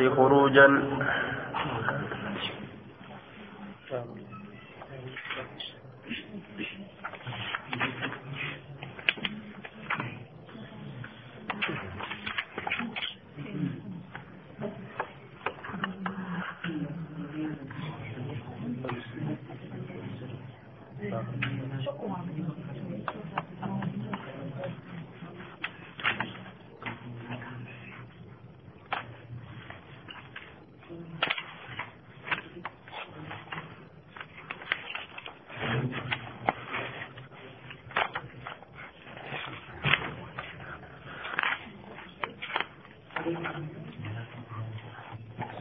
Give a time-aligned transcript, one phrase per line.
[0.00, 0.66] خروجا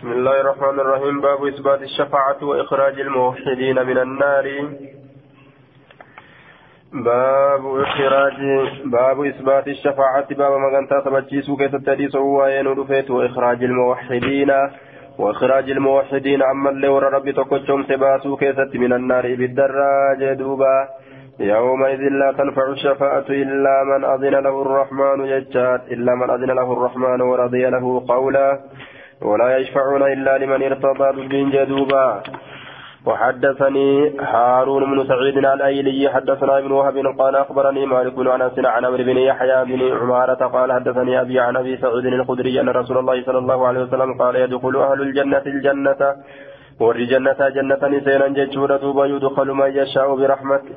[0.02, 1.22] بسم الله الرحمن الرحيم.
[1.22, 4.46] باب إثبات الشفاعة وإخراج الموحدين من النار.
[6.94, 8.38] باب إخراج
[8.86, 10.28] باب إثبات الشفاعة.
[10.32, 14.52] باب مغنتا سبجيسو كيف تديس هو ينودفيت وإخراج الموحدين.
[15.20, 20.88] وإخراج الموحدين أما اللي ورى ربي تقوشهم سباسو كيف من النار بالدراج دوبا.
[21.40, 27.22] يومئذ لا تنفع الشفاعة إلا من أذن له الرحمن يجات إلا من أذن له الرحمن
[27.22, 28.60] ورضي له قولا.
[29.22, 32.24] ولا يشفعون إلا لمن ارتضى بالدين جدوبا.
[33.06, 39.04] وحدثني هارون بن سعيد الأيلي حدثنا ابن وهب قال أخبرني مالك بن أنس عن عمرو
[39.04, 43.38] بن يحيى بن عمارة قال حدثني أبي عن أبي سعيد الخدري أن رسول الله صلى
[43.38, 46.02] الله عليه وسلم قال يدخل أهل الجنة الجنة
[46.80, 50.76] ور جنة جنة سينا جتشورة دوبا يدخل من يشاء برحمته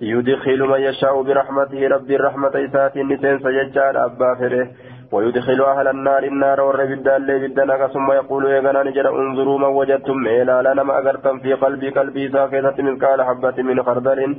[0.00, 4.66] يدخل من يشاء برحمته رب الرحمة إسات النسين سيجار أبا فره.
[5.12, 10.26] ويدخل أهل النار النار والربد اللي بدنا ثم يقول يا غنان جرى انظروا من وجدتم
[10.26, 14.36] إلى لنا ما أغرتم في قلبي قلبي ساكتة مثقال حبة من خردل.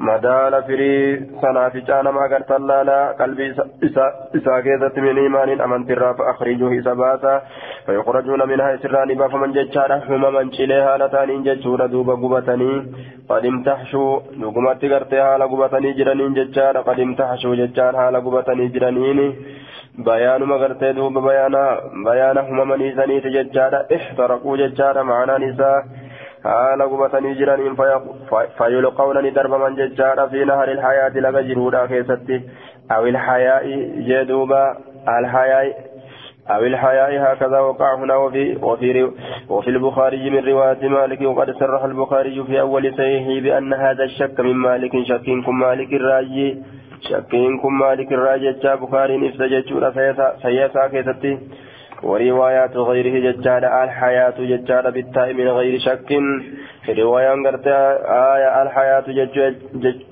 [0.00, 0.96] مدال فري
[1.42, 2.50] سنافجان ما أغرت
[2.88, 3.54] لا قلبي
[4.46, 5.60] ساكتة من إيمان.
[5.60, 7.42] أمن ترى فأخرجوه سباسا
[7.86, 12.72] فيخرجون منها سران باب من ججارة هم من شليها لتانين ججورة دوب قبتني.
[13.30, 19.18] قد امتحشوا نقمت غرتها لقبتني جرانين ججارة قد امتحشوا ججارها لقبتني جرانين
[19.98, 25.84] بيان مغرتي دوب بيانا بيانا هم من إذني تججارة احترقوا ججارة معنا نساء
[26.90, 27.76] gubatanii jiraniin
[28.58, 30.28] fayyulqawna ni darbaman jechaadha.
[30.28, 32.42] Fi nahari ilhayaati laga jiruudha keessatti.
[32.88, 34.76] Awil hayaa'i jee duuba
[35.06, 35.74] alhayaa'i
[36.50, 39.10] أو الحياء هكذا وقع هنا وفي وفي
[39.48, 44.54] وفي البخاري من رواية مالك وقد صرح البخاري في أول صحيحه بأن هذا الشك من
[44.56, 46.62] مالك شكينكم مالك الراجي
[47.02, 49.66] شكينكم مالك الراجي جاء بخاري نفسجت
[50.42, 51.38] سيسا كيستي
[52.02, 56.10] وروايات غيره ججال الحياة ججال بالتاء من غير شك
[56.98, 59.04] رواية قرت آية الحياة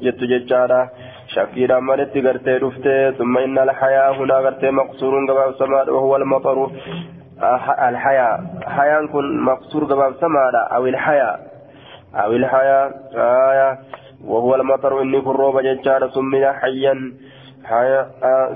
[0.02, 0.88] جت ججال
[1.34, 6.70] شكيرا مالت قرت رفته ثم إن الحياة هنا قرت مقصور قباب سماد وهو المطر
[7.88, 11.38] الحياة حياة كن مقصور قباب سماد أو الحياة
[12.14, 13.78] أو الحياة آية
[14.24, 16.94] وهو المطر إني كروب ججال سمي حيا
[17.64, 18.00] حيا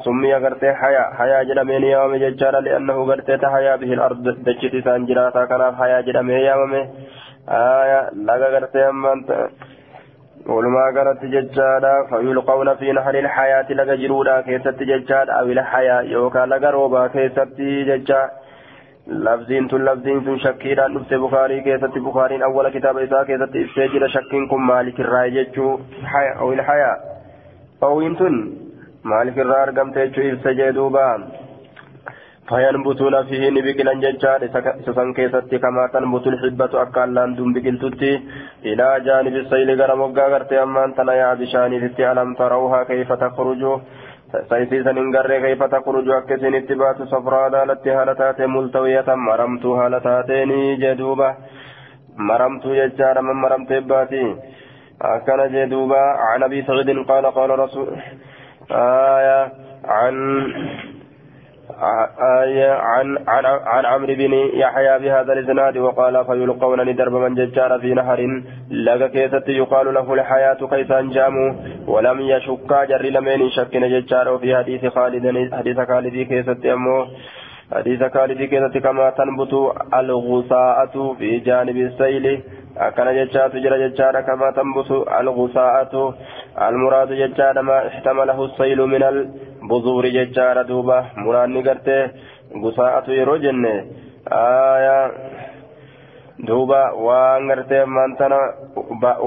[0.04, 5.76] سمي غرتي حيا حيا جرمين يوم ججارا لأنه غرتي تحيا به الأرض دجتي سانجراتا كان
[5.76, 6.72] حيا جرمين يوم.
[7.49, 9.25] آية لغا غرتي أمان
[10.47, 16.70] ولما غرت ججارا فيلقون في نهر الحياة لغا جرودا كيست ججار أو الحياة يوكا لغا
[16.70, 18.31] روبا كيست ججار.
[19.10, 24.66] لفظين تن لفظين تن شكيرا نفس بخاري كيست بخاري أول كتاب إساء كيست إستيجر شكينكم
[24.66, 25.78] مالك الرأي ججو
[26.41, 26.97] أو الحياة
[27.82, 28.34] أو إنتن
[29.03, 31.04] maaliif irraa argamte jechuu ibsa jee duuba
[32.50, 34.47] fayanbutuuna fihi ni biqilan jechaadha
[34.81, 38.10] isa san keessatti kamaa tanbutul hibbatu akka allaan dun biqiltutti
[38.72, 41.37] ilaa jaanibi sayli gara moggaa gartee ammaan tana yaa
[46.34, 51.28] isinitti baatu safraa daalatti haala taate multawiyatan maramtuu haala taateeni jee duuba
[52.16, 54.22] maramtuu jechaadha man maramtee baati
[55.14, 57.88] akkana jee duuba عن ابي سعيد قال قال رسول
[58.70, 59.52] آية
[59.84, 60.14] عن
[61.80, 68.43] عن عن عن عمرو بن يحيى بهذا الإسناد وقال فيلقون ندرب من ججار في نهر
[68.70, 71.52] لقى كيست يقال له الحياة كيف أنجاموا
[71.87, 77.06] ولم يشك جر لمن شك ججار في حديث خالد حديث خالد كيست أمه
[77.72, 79.52] حديث خالد كيست كما تنبت
[79.94, 82.43] الغثاءة في جانب السيل.
[82.81, 86.14] akkana jechaatu jira jechaadha kama tambusu algusaa'atu
[86.66, 89.02] almuraadu jechaadha ma ixtamalahu saylu min
[89.62, 92.02] albuzuuri jechaadha duuba muraanni gartee
[92.62, 93.72] gusaa'atu yeroo jenne
[94.40, 94.96] aya
[96.46, 98.38] duuba waan gartee maantana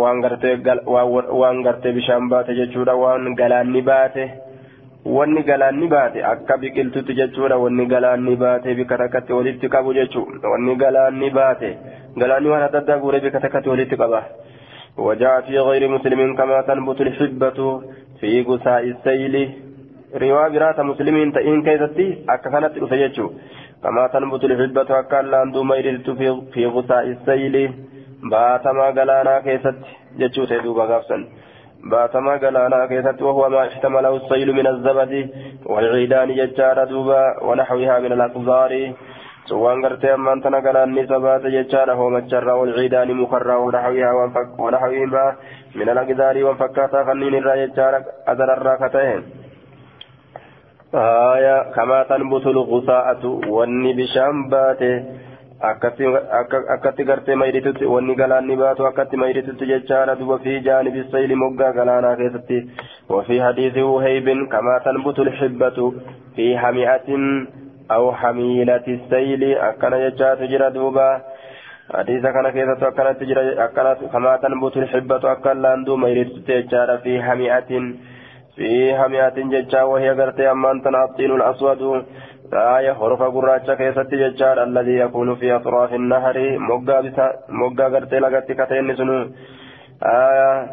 [0.04, 0.56] waan gartee
[1.42, 4.24] waan gartee bishaan baate jechuudha waan galaanni baate
[5.18, 10.76] wanni galaanni baate akka biqiltutti jechuudha wanni galaanni baate bika takkatti walitti qabu jechuudha wanni
[10.86, 11.70] galaanni baate
[12.18, 14.24] galaanni waan adda addaa guuree bika takkatti walitti qaba.
[14.98, 17.82] وجاء في غير مسلم كما تنبت الحبة
[18.20, 19.36] في غساء السيل
[20.22, 23.28] رواية برات مسلمين تئن كيستي أكا كانت رفيجو
[23.84, 27.56] كما تنبت الحبة أكا لاندو ميرلت في, في غساء السيل
[28.32, 29.76] باتما قلانا كيست
[30.20, 31.18] جتشو تيدوبا غافسا
[31.92, 35.14] باتما قلانا كيست وهو ما احتمله السيل من الزبد
[35.66, 38.94] والعيدان ججار دوبا ونحوها من الأقذار
[39.50, 44.12] سوان غرتي أمان تنا قلاني سبات ججار هو مجر والعيدان مخرى ونحوها
[44.60, 45.26] ونحوهما
[45.76, 47.94] من الأقذار وانفكاتا خنين الرا ججار
[48.32, 49.43] أذر الراكتين
[50.96, 54.50] آية كما تنبت الغساءة والني بشام
[55.64, 62.16] akkatti gartee mayditutti wanni galaanni baatu akkatti mayditutti jechaadha duba fi jaanibi sayli moggaa galaanaa
[62.20, 62.58] keessatti
[63.10, 65.94] وفي حديث وهيب كما تنبت الحبة
[66.36, 67.10] في حمئة
[67.92, 71.22] أو حميلة السيل أكن يجات جرى دوبا.
[71.94, 73.44] حديث كان كيف أكنت تجرى
[74.14, 77.72] كما تنبت الحبة أكن لاندو ميرت تجار في حمئة.
[78.56, 82.06] في حمئة ججا وهي قرتي أمان تنعطين الأسود
[82.54, 86.58] آية حرف قراجة كيست ججار الذي يكون في أطراف النهر
[87.50, 89.28] مقا قرتي لقت كتين سنو
[90.04, 90.68] آية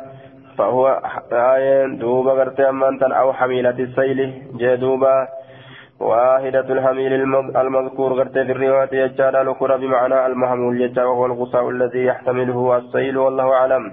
[0.58, 1.00] فهو
[1.32, 4.18] آية دوبا قرتي أمانتا أو حميلة السيل
[4.60, 5.28] جدوبا
[6.00, 7.12] واحدة الحميل
[7.56, 13.52] المذكور قرتي في الرواية يجار لكرة بمعنى المحمول يجار وهو الغصاء الذي يحتمله السيل والله
[13.52, 13.92] أعلم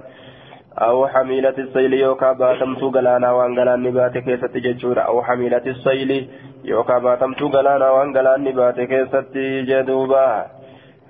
[0.81, 6.29] أو حميلة السيل يوكا باتمتو قلانا وان قلان نبات كيست ججور أو حميلة السيل
[6.65, 9.33] يوكا باتمتو قلانا وان قلان نبات كيست
[9.69, 10.45] جدوبا.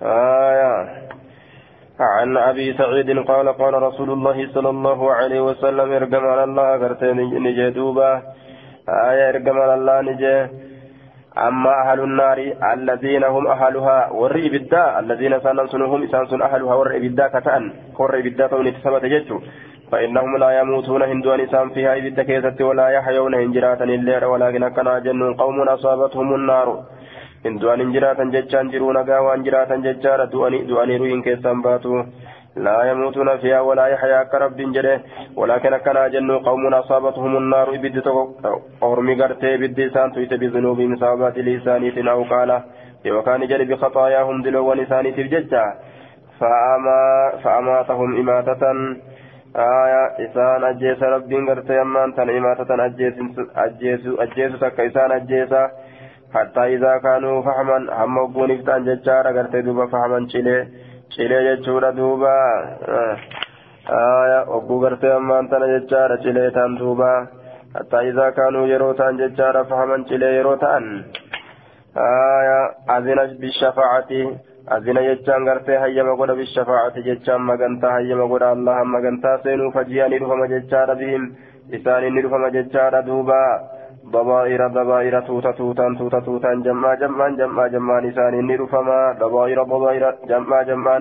[0.02, 0.74] آية.
[2.00, 7.18] عن أبي سعيد قال قال رسول الله صلى الله عليه وسلم ارقم على الله قرتين
[7.44, 8.22] نجدوبا
[8.90, 10.67] آية ارقم على الله نجي.
[11.38, 17.64] أما أهل النار الذين هم أهلها ورئ بالداء الذين سننسنهم إسانسن أهلها ورئ بالداء كتأن
[18.00, 19.38] ورئ بالداء توني تسمت ججو
[19.92, 25.34] فإنهم لا يموتون هندوان إسان فيها إذ كيست ولا يحيون هنجراتا الليل ولكن كان جن
[25.34, 26.68] قوم أصابتهم النار.
[27.46, 30.26] هندوان هنجراتا ججان جرون قاوان جراتا ججارا
[30.70, 31.94] دواني روين كيسان باتو.
[32.58, 35.02] لا يموتون فيها ولا يحيا كرب جده.
[35.36, 37.68] ولكن كان جن قوم أصابتهم النار.
[37.76, 37.98] إبد
[38.84, 42.62] أورمي قرتي إبد سان تويت بذنوبهم صابات لسانيت أو قال
[43.08, 45.64] وكان جل بخطاياهم دلو ولسانيت بججة
[46.40, 47.02] فأما
[47.44, 48.64] فأماتهم إماتة.
[49.56, 53.14] آية إسان أجيس رب قرتي أمان تن إماتة أجيس
[53.56, 55.54] أجيس أجيس تك إسان أجيس.
[56.34, 60.68] حتى إذا كانوا فحما هم وقون إفتان ججارة قرتي دوبا فحما شلي
[61.16, 62.34] cilee jechuudha duuba
[64.58, 67.12] ogguu gartee ammaan tana jechaadha cilee ta'an duuba
[67.78, 70.86] hattaa isaa kaanuu yeroo ta'an jechaadha fahaman cilee yeroo ta'an
[72.96, 74.22] azina bishafaacati
[74.76, 80.20] azina jechaan gartee hayyama godha bishafaacati jechaan magantaa hayyama godha allaha magantaa seenuu faji'a ni
[80.20, 81.24] dhufama jechaadha bihim
[81.80, 83.40] isaanii ni dhufama jechaadha duuba
[84.12, 90.62] ضبائر ضبائر توتا توتا توتا توتا جمع جمعا جمع جمعا نسان نرفما ضبائر ضبائر جمع
[90.70, 91.00] جمعا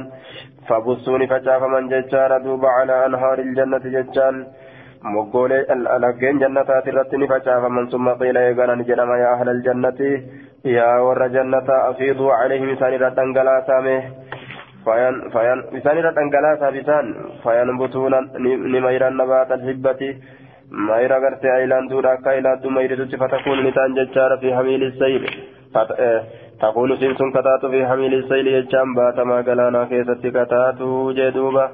[0.68, 4.34] فبصوني فجاف من ججار دوب على أنهار الجنة ججان
[5.14, 10.00] مقولي الألقين جنة ترتني فجاف من ثم قيل يقانا نجنما يا أهل الجنة
[10.64, 14.00] يا ور جنة أفيضوا عليهم إسان رتنقلا سامه
[14.84, 17.04] فين فين إسان رتنقلا سابسان
[17.42, 18.12] فينبتون
[18.74, 20.02] نمير النبات الحبة
[21.52, 25.28] ayilaanduu mayritutti fatakuun ni ta'an jechaadha fi hamiili sayli
[26.60, 31.68] takuun isiin sun kataatu fi hamiili sayli jechaan baatamaa galaanaa keessatti kataatu jee duuba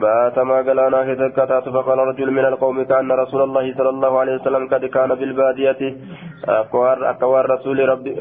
[0.00, 4.68] baatamaa galaanaa keessatti kataatu faqala rajul min alqawmi kaanna rasuula allahi sala allahu alehi wasalam
[4.68, 5.94] kad kaana bilbaadiyati
[6.46, 8.14] akka waan rasuuli rabbi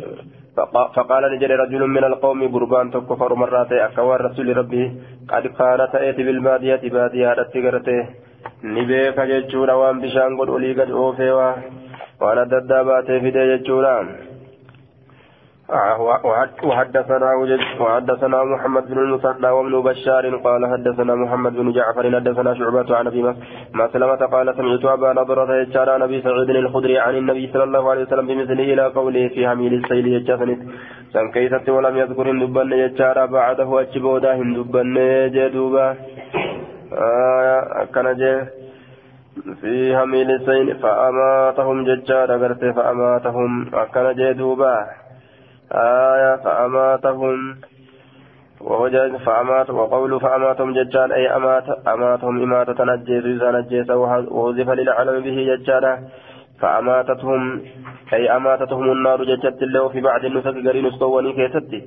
[0.96, 4.84] فقال نجري رجل من القوم قربان تكفر مرات أكوار رسول ربي
[5.30, 8.29] قد كان تأتي بالبادية بادية التجرته
[8.64, 13.94] ni beeka jechuudha waan bishaan godhu olii gad oofee waan adda addaa baatee fidee jechuudha.
[16.64, 17.30] وحدثنا
[17.80, 23.22] وحدثنا محمد بن المثنى وابن بشار قال حدثنا محمد بن جعفر حدثنا شعبة عن ابي
[23.74, 28.28] مسلمة قال سمعت ابا نضرة يجار عن سعيد الخدري عن النبي صلى الله عليه وسلم
[28.28, 30.60] بمثله إلى قوله في حميل السيل يجفنت
[31.14, 34.96] سن كيست ولم يذكر هندبن يجار بعده اجبودا هندبن
[35.36, 35.88] جدوبا
[36.94, 38.48] آه كان
[39.62, 43.72] في حميل السيل فأماتهم ججار أغرت فأماتهم.
[43.74, 44.06] أكن
[45.72, 47.56] آية فأماتهم.
[48.62, 49.12] ووجد
[49.70, 55.94] وقول فأماتهم ججان أي أمات أماتهم إماتة نجيس نجيس ووظف للعلم به ججانا
[56.62, 57.62] فأماتتهم
[58.14, 61.80] أي أماتتهم النار ججت الله وفي بعد النسك قرين استواني كيستي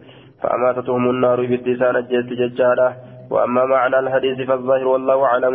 [0.42, 2.88] فأماتتهم النار بالدسان جت ججالة
[3.32, 5.54] وأما معنى الحديث فالظاهر والله أعلم.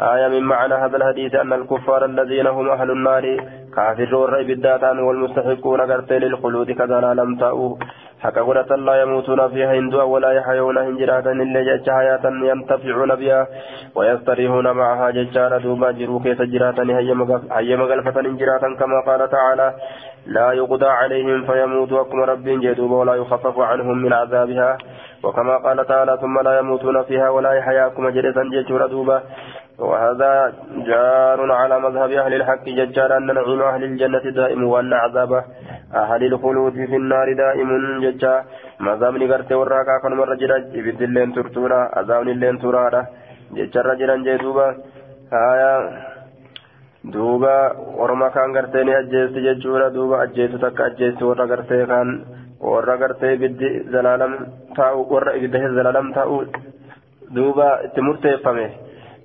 [0.00, 3.24] آية من معنى هذا الحديث أن الكفار الذين هم أهل النار
[3.76, 7.78] كافرون رأي بالداتان والمستحقون قرتين للخلود كذا لم تأوه.
[8.30, 13.46] قلت لا يموتون فيها هندوا ولا يحيون هنجراتا إلا جج حياة ينتفعون بها
[13.96, 16.82] ويستريحون معها ججارا دوما جرو كيس جراتا
[17.58, 19.74] هي مغلفة انجراتا كما قال تعالى
[20.26, 24.78] لا يقضى عليهم فيموتوا أكم رب جدوب ولا يخفف عنهم من عذابها.
[25.24, 29.22] وكما قال تعالى ثم لا يموتون فيها ولا يحياكم جريتا ججورا دوبا.
[29.78, 30.52] وهذا
[30.88, 35.32] جار على مذهب أهل الحق ججار أن نعيم أهل الجنة دائم وأن عذاب
[35.94, 37.70] أهل الخلود في النار دائم
[38.04, 38.44] ججا.
[38.80, 43.02] مذهب نقرت وراكا كان مرة جرا إبد اللين ترتورا عذاب اللين ترارا.
[43.56, 44.68] ججار رجلا جدوبا
[45.32, 45.72] آية.
[47.04, 47.56] دوبا
[47.98, 50.22] ورما كان قرتني أجيست ججورا دوبا.
[50.22, 52.08] أجيست تك أجيست ورا قرتي كان
[52.62, 53.60] ورا قرتي بد
[53.94, 54.32] زلالم
[54.76, 56.44] تاو ورا إبد زلالم تاو
[57.34, 58.70] دوبا تمرتي فمه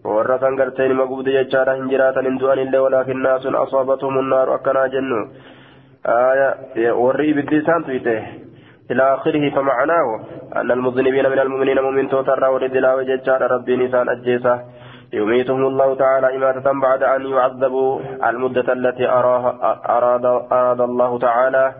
[0.07, 4.87] warra kan garteen ima gubde jechaadha hin jiraatan hin du'anillee walaakin naasun asaabathum unnaaru akkanaa
[4.93, 5.19] jennu.
[7.03, 8.15] Warri ibiddi isaan tuyte.
[8.91, 10.19] إلى آخره فمعناه
[10.55, 14.55] أن المذنبين من المؤمنين مؤمن توتر ورد لا وججار ربي نسان أجيسه
[15.13, 21.73] يميتهم الله تعالى إماتة بعد أن يعذبوا المدة التي أراد, أراد الله تعالى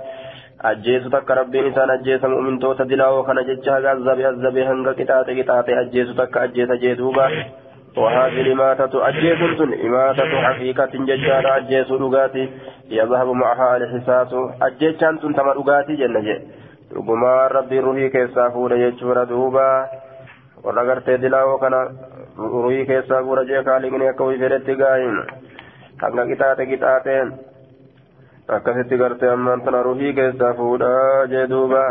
[0.62, 5.70] أجيس تك ربي إنسان أجيس مؤمن توتا دلا وكان ججها غزب أزب هنگ كتات كتات
[5.70, 7.28] أجيس تك أجيس جيدوبا
[7.98, 12.50] وهذه الإماتة أجيس سن إماتة حقيقة ججارة أجيس رقاتي
[12.90, 16.40] يذهب معها الحساس أجيسان سن تم رقاتي جنة
[16.96, 19.88] رقما ربي روحي كيسا فول يجور دوبا
[20.64, 21.74] ورغرت دلاو كان
[22.38, 25.18] روحي كيسا فول جيكا لغني كوي فرت غاين
[26.02, 27.28] hanga qixaate qixaateen.
[28.56, 31.84] Akkasitti gartee ammaan tana ruhii keessaa fuudhaa jee duuba.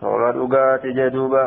[0.00, 1.44] Homa dhugaati jee duuba.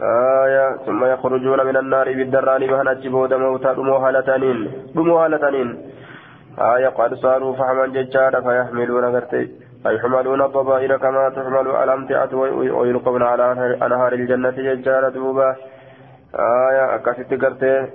[0.00, 5.68] آية ثم يخرجون من النار بالدران بهن أجبود موتى دمو هالتانين دمو هالتانين
[6.58, 9.50] آية قد صاروا فحما ججارا فيحملون غرتي
[9.82, 12.34] فيحملون الضبائر كما تحمل الأمتعة
[12.78, 15.56] ويلقون على أنهار الجنة ججارا دوبا
[16.34, 17.86] آية أكست غرتي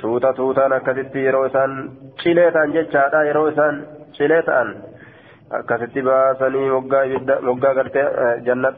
[0.00, 1.70] توتا توتا أكست يروسان
[2.18, 3.74] شليتان ججارا يروسان
[4.18, 4.68] شليتان
[5.52, 6.70] أكست باسني
[7.46, 8.02] مقا غرتي
[8.46, 8.72] جنة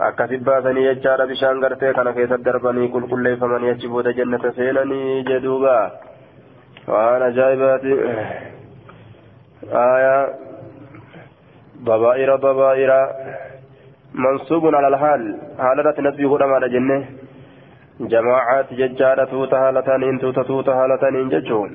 [0.00, 5.74] akkasi baasanii jechaadha bishaan gartee kana keessatti darbanii qulqulleeffamanii achi booda jannata seenanii jedhuuba
[6.92, 7.98] waan ajaa'ibaati
[9.82, 10.22] aayaa
[11.84, 12.30] ضبائر
[14.14, 15.22] منصوب على الحال
[15.58, 17.04] حالة نسبي قدما جنة
[18.00, 21.70] جماعات ججارة توتا هالتانين توتا توتا هالتانين ججون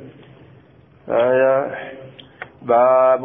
[1.10, 1.53] آية
[2.65, 3.22] باب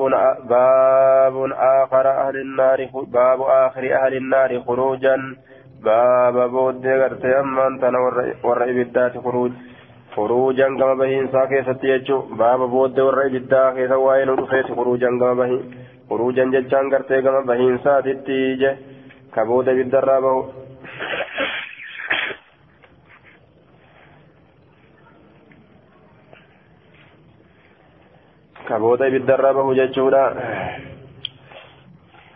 [0.48, 5.16] باب آخر أهل النار باب آخر أهل النار خروجا.
[5.84, 7.84] باب بود غرتي أما أنت
[8.44, 9.52] ورأي بالذات خروج.
[10.16, 12.18] خروجا كما بهين ساكي ستيجو.
[12.20, 15.62] باب بود ورأي بالذات كيسا وين رفيت خروجا كما بهين.
[16.10, 18.76] خروجا ججان غرتي كما بهين ساتي
[19.34, 20.44] كبود بالدرابه
[28.70, 30.24] كبوت بالدربه ججودا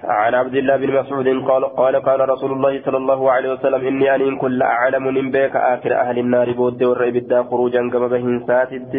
[0.05, 4.15] عن عبد الله بن مسعود قال قال قال رسول الله صلى الله عليه وسلم إني
[4.15, 7.17] أن كل أعلم من بك آخر أهل النار بود والرئب
[7.51, 8.95] خروجا كما بهن ساتد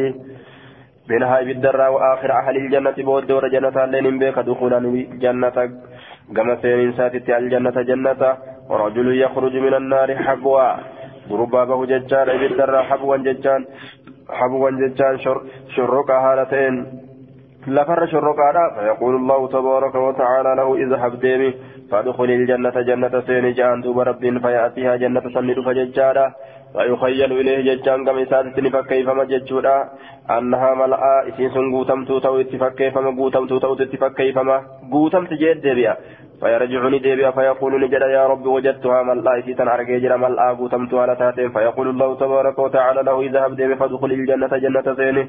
[1.10, 4.80] منها بالدرا وآخر أهل الجنة بود ورجنة لين بك دخولا
[5.24, 5.58] جنة
[6.36, 8.22] كما سين ساتد الجنة جنة
[8.70, 10.68] ورجل يخرج من النار حبوا
[11.30, 13.62] ضربابه ججان بالدرا حبوا ججان
[14.40, 15.38] حبوا ججان شر
[15.76, 16.76] شرك هالتين
[17.68, 21.54] لفر شرقانا فيقول الله تبارك وتعالى له اذهب ديمي
[21.92, 26.34] فادخل الجنة جنة سين جان دوب رب فيأتيها جنة سند فججارا
[26.76, 29.78] ويخيل إليه ججان كم إساتتني فكيفما ججورا
[30.30, 34.58] أنها ملأ إسين سن قوتم توتو اتفكيفما قوتم توتو اتفكيفما
[34.92, 35.94] قوتم تجد ديبيا.
[36.42, 41.88] فيرجعني ديبيا فيقول نجد يا رب وجدتها ملأ إسيتا أرقي جرى ملأ قوتمتها لتاتين فيقول
[41.90, 45.28] الله تبارك وتعالى له اذهب ديبي فادخل الجنة جنة سيني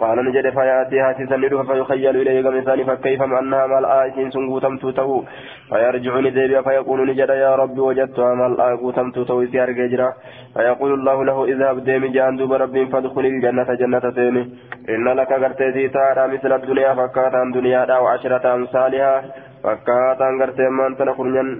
[0.00, 5.22] قال نجد فيأتيها سيسندها فيخيل إليه كمثال فكيفما أنها ملأ إسين سن قوتمتو
[5.70, 10.08] فيرجعني ديبيا فيقول نجد يا رب وجدتها ملأ قوتمتو إسي أرقي جرى
[10.54, 14.42] فيقول الله له اذهب ديمي جان دوب رب فادخل الجنة جنة سيني
[14.88, 19.24] إن لك قرتي تارى مثل الدنيا فكاتا دنيا داو عشرة أمثالها.
[19.62, 21.50] Fakkaataan gartee ammaan tana kurnyan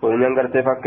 [0.00, 0.84] كرنيان غرتي فك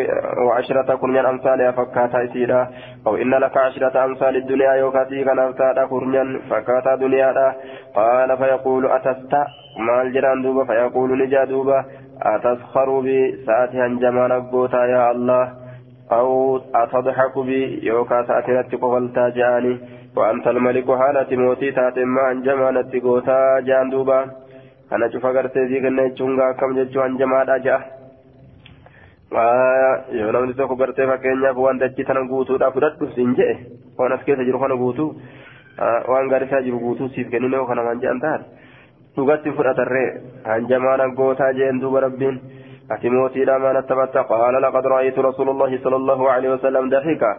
[0.48, 2.68] وعشرة كرنيان أمثالها فكاتا إسيرا
[3.08, 7.56] أو إن لك عشرة أمثال الدنيا يوكاتي كان أفتادا كرنيان فكاتا دنيا
[7.96, 9.46] قال فيقول أتستا
[9.88, 11.86] مال جران دوبا فيقول نجا دوبا
[12.22, 15.46] أتسخر بي ساتي هنجمان أبوتا يا الله
[16.12, 19.74] أو أتضحك بي يوكا ساتي قبلتا جاني
[20.18, 24.41] وأنت الملك حالة موتي تاتي ما هنجمان أتقوتا جان دوبا
[24.94, 27.82] أنا شوف أغرتي ذي كنا يتشونغا كم جتشو هنجمان أجاه
[29.32, 33.54] yoo namni tokko gartee fakkeenyaaf waan dachii tana guutuudhaaf fudhadhu siin je'e
[33.98, 35.16] waan as keessa jiru kana guutuu
[36.12, 38.44] waan gaarisaa jiru guutuu siif kennine yoo kana waan je'an ta'an
[39.16, 40.10] dhugatti fudhatarree
[40.50, 42.42] hanjamaana gootaa jeen duuba rabbiin
[42.90, 47.32] ati mootiidha maana taphata qaala laqad ra'aytu rasuula allahi sala allahu alaihi wasallam daxika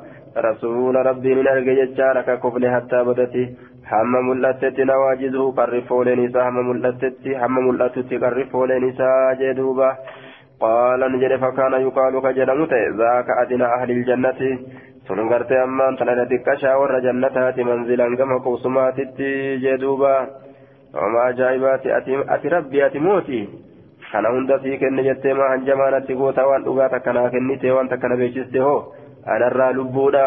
[0.47, 3.43] rasuula rabbiin hin arge jechaadha ka kofle hattaa badati
[3.91, 9.91] hamma mul'attetti nawaajizuhu qarrifooleen isaa hamma mul'attetti hamma mul'atutti qarrifooleen isaa jee duuba
[10.59, 14.39] قال نجد فكان يقال كجدمت ذاك أدنى أهل الجنة
[15.07, 18.97] سنغرت أما أنت لديك شاور جنتات منزلا كما قوسمات
[19.63, 20.15] جدوبا
[21.01, 21.83] وما جايبات
[22.33, 23.41] أتي ربي أتي موتي
[24.11, 28.59] kana hunda sii kenne jettee maa hanjamaanatti goota waan dhugaata kanaa kennite waan takkana beeksiste
[28.59, 28.93] hoo
[29.26, 30.24] Anarraa lubbuudha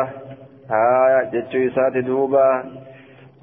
[0.70, 2.66] haa jechuu isaati duuba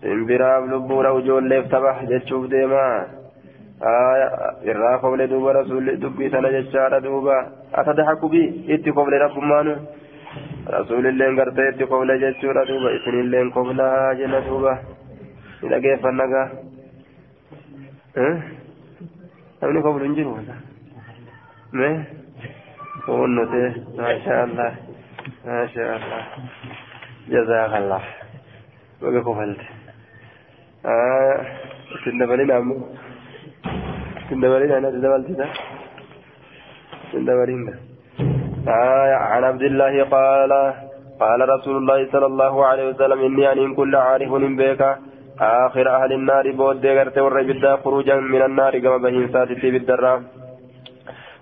[0.01, 3.05] simbiraaf lubbuudha ijoolleef tapha jechuuf deemaa
[4.71, 7.37] irraa koble duuba rasuulli dubbii sana jechaadha duuba
[7.73, 8.43] atadahaku bi
[8.75, 9.75] itti koble rabbummaanu
[10.77, 14.79] rasuulilleen gartee itti koble jechuudha duuba isinilleen koblaa jenna duuba
[15.63, 16.49] ni dhageeffanna gaa
[19.61, 20.39] namni koblu hin jiru
[21.73, 21.97] mee
[23.09, 23.63] onnute
[23.99, 24.73] maasha allah
[25.47, 26.23] maasha allah
[27.33, 28.03] jazaakallah
[29.03, 29.67] baga kofalte
[31.97, 32.83] isin dabalina ammoo
[34.33, 34.91] سندبرين أنا
[37.13, 37.61] سندبرين
[38.69, 40.53] آه عن عبد الله قال
[41.21, 44.83] قال رسول الله صلى الله عليه وسلم إني أن كل عارف بك
[45.41, 50.21] آخر أهل النار بود غرت والرجل خروجا من النار كما بهين ساتي بالدرام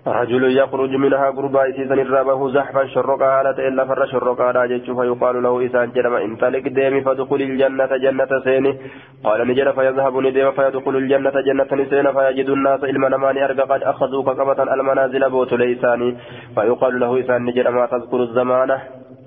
[0.07, 5.65] رجل يخرج منها قربا إسيسا الرابه زحفا شرقا هالة إلا فر شرقا راجج فيقال له
[5.65, 8.77] إسان جرم انطلق ديم فدخل الجنة جنة سيني.
[9.23, 14.29] قال نجر فيذهب نديم فيدخل الجنة جنة سين فيجد الناس إلما نمان أرقى قد أخذوك
[14.29, 16.17] قبة المنازل بوت ليساني.
[16.55, 18.77] فيقال له إسان نجر ما تذكر الزمانة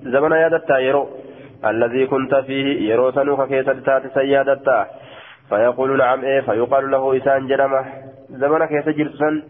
[0.02, 1.08] زمن يادتا يرو.
[1.64, 4.86] الذي كنت فيه يرو سنوك كيسة تات سيادتا.
[5.48, 6.40] فيقول نعم إيه.
[6.40, 7.84] فيقال له إسان جرمه
[8.30, 9.42] زمن كيسة جرسن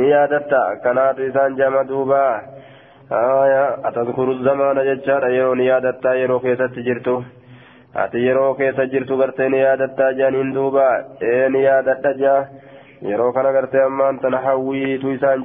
[0.00, 2.22] yaadatta kanaatu isaan jama duuba
[3.10, 7.14] aya atadkuru zamaana jechaadha yeroo ni yaadatta yeroo keessatti jirtu
[7.94, 10.86] ati yeroo keessa jirtu gartee ni yaadatta jaaniin duuba
[11.30, 12.40] ee ni yaadadha jaa
[13.10, 15.44] yeroo kana gartee ammaan tana hawwiitu isaan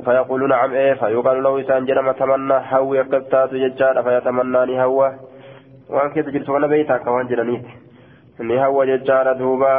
[0.05, 0.93] فيقول نعم إيه.
[0.93, 5.09] فيقال له إسان جرم تمنى هوي كتات ججالا فيتمنى هوى
[6.13, 7.65] كيف جلت وأنا بيتا كوان جرانيت
[8.39, 9.73] نهوى ججالا دوبا.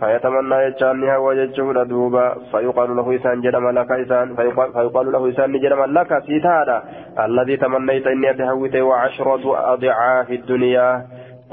[0.00, 4.36] فيتمنى يجان هو يجور دوبا فيقال له إسان جرم لك إسان.
[4.36, 6.82] فيقال له إسان جرم لك سيتادا.
[7.26, 10.88] الذي تمنيت إني أتهوت وعشرة أضعاف الدنيا.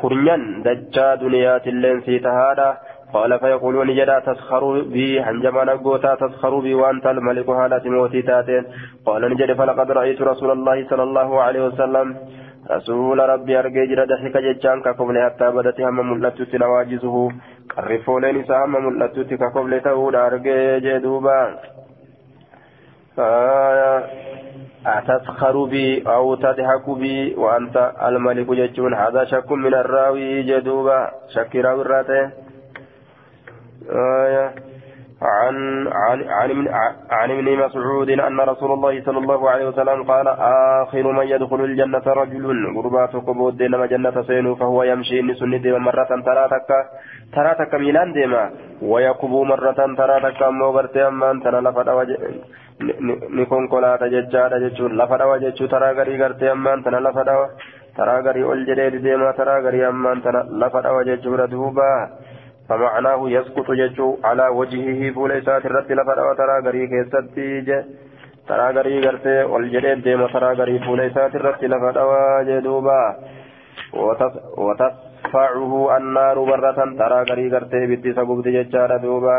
[0.02, 2.70] كرنيا دجا دنيا تلين سيتهادا.
[3.14, 5.24] قال فيقولون جدا تسخر بي.
[5.24, 7.50] حنجما نقوتا تسخر بي وأنت الملك.
[7.50, 8.64] هالة موتي تاتين.
[9.06, 12.08] قال نجد فلقد رأيت رسول الله صلى الله عليه وسلم.
[12.72, 17.30] رسول ربي أرجي جرى ضحك ججان كقبل حتى بدت هم ملتت نواجزه
[17.78, 21.60] إسا هم ملتت كقبل تهود أرجي جدوبا
[24.86, 31.82] أتسخر بي أو تضحك بي وأنت الملك ججون هذا شك من الراوي جدوبا شك راوي
[31.82, 32.32] الراتين
[33.92, 34.75] آية
[35.22, 36.68] عن عن عن
[37.10, 40.28] عن ابن مسعود أن رسول الله صلى الله عليه وسلم قال
[40.82, 42.46] آخر من يدخل الجنة رجل
[42.78, 46.70] غربات قبود نما جنة سين فهو يمشي نسن ديما مرة ترى تك
[47.34, 48.50] ترى تك ميلان ديما
[48.82, 52.18] ويقب مرة ترى تك مو برتي أما أنت لفد وجه
[53.40, 57.30] نكون كلا تججا جچو لفد وجه ترى غري غرتي أما أنت لفد
[57.98, 60.28] ترى غري اول جديد ديما ترى غري أما أنت
[60.62, 61.92] لفد وجه دوبا
[62.70, 67.84] فمعناه يسقط ججو على وجهه فوليسات الرد لفر وترى غري كيستي
[68.48, 70.78] ترى غري غرتي ديما ترى غري
[71.36, 73.02] الرد لفر وجدوبا
[74.58, 79.38] وتصفعه النار برة ترى غري غرتي سقوبتي ججارة دوبا.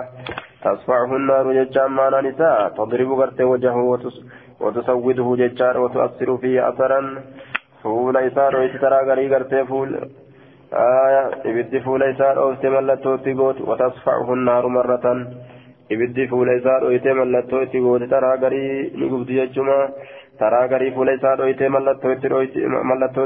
[0.64, 1.90] تصفعه النار ججان
[2.26, 3.98] نساء تضرب غرته وجهه
[4.60, 7.00] وتسوده ججان وتؤثر فيه أثرا.
[7.82, 9.90] فول إسان ويترى غري فول
[10.76, 15.06] آية إبد فول إسان أو استملته تقوت وتصفعه النار مرة.
[15.92, 19.88] إبد فول إسان ويتملته تقوت ترى غري نقبض يجمع.
[20.40, 22.14] ترى غري فول إسان ويتملته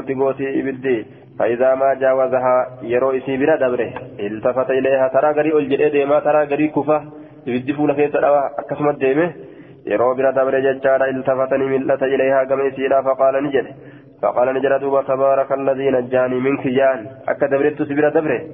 [0.01, 1.05] تقوت إبد
[1.39, 2.55] فإذا ما جاوزها
[2.93, 3.91] يرو إسي بلا دبره.
[4.19, 9.33] التفت إليها ترى غري ألجئ ديما ترى غري كفة fuula keessa dhawa akkasumas deeme
[9.85, 13.41] yeroo bira dabre jechaadha iltafatanii mil'ata ilayhaa gama isiidha faqaala
[14.21, 18.11] ni jedhe faqaala ni jedha duuba tabaaraka alladii najjaanii minki jaan akka dabrettu si bira
[18.11, 18.45] dabre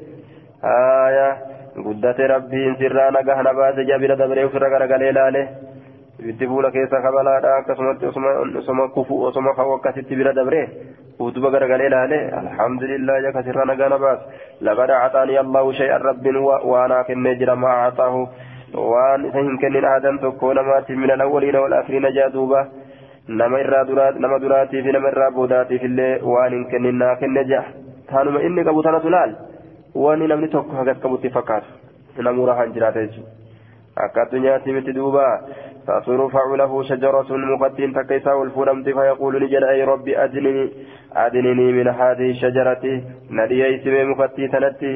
[0.61, 1.37] haaya
[1.75, 5.47] guddate rabbiin sirraa nagaha na baase jaa bira dabree ofirra garagalee laale
[6.19, 10.69] ibiddi fuula keessa kabalaadha akkasumatti osoma kufu osoma ka'u akkasitti bira dabre
[11.19, 14.23] utuba garagalee laale alhamdulillah jaa kasirraa nagaa na baase
[14.61, 18.27] laqad acaanii allahu shay'an rabbiin waanaa kennee jira maa acaahu
[18.73, 19.57] waan isa hin
[23.27, 27.43] nama irraa duraa nama duraatii fi nama irraa boodaatiif illee waan hin kennin naa kenne
[27.51, 27.63] jaa
[28.11, 29.33] taanuma inni qabu tanatu laal
[30.03, 35.25] wanni namni tokko hagas qabutti fakkaatu namuu rahaan jiraata jechuudha akka addunyaatti miti duuba
[35.87, 40.71] فترفع له شجرة مقدين تكيسا والفرمت فيقول نجد أي ربي أدنني
[41.15, 42.83] أدنني من هذه الشجرة
[43.31, 44.91] ندي يسمي مقدي تنتي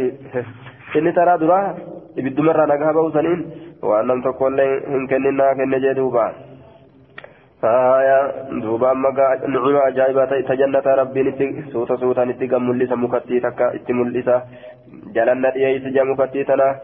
[0.95, 1.75] إني ترى دراه
[2.19, 3.41] ibiddumarraa nagaa ba'u saniin
[3.89, 5.95] waan nam tokkollee hin kenninaa kenne jee
[7.63, 9.09] amma
[9.47, 13.93] nucima ajaa'ibaa ta'e ta jannata rabbiin itti suuta suutaan itti gam mul'isa mukattii takka itti
[13.93, 14.41] mul'isa
[15.13, 16.75] jalanna dhiyeessi jaa mukattii tana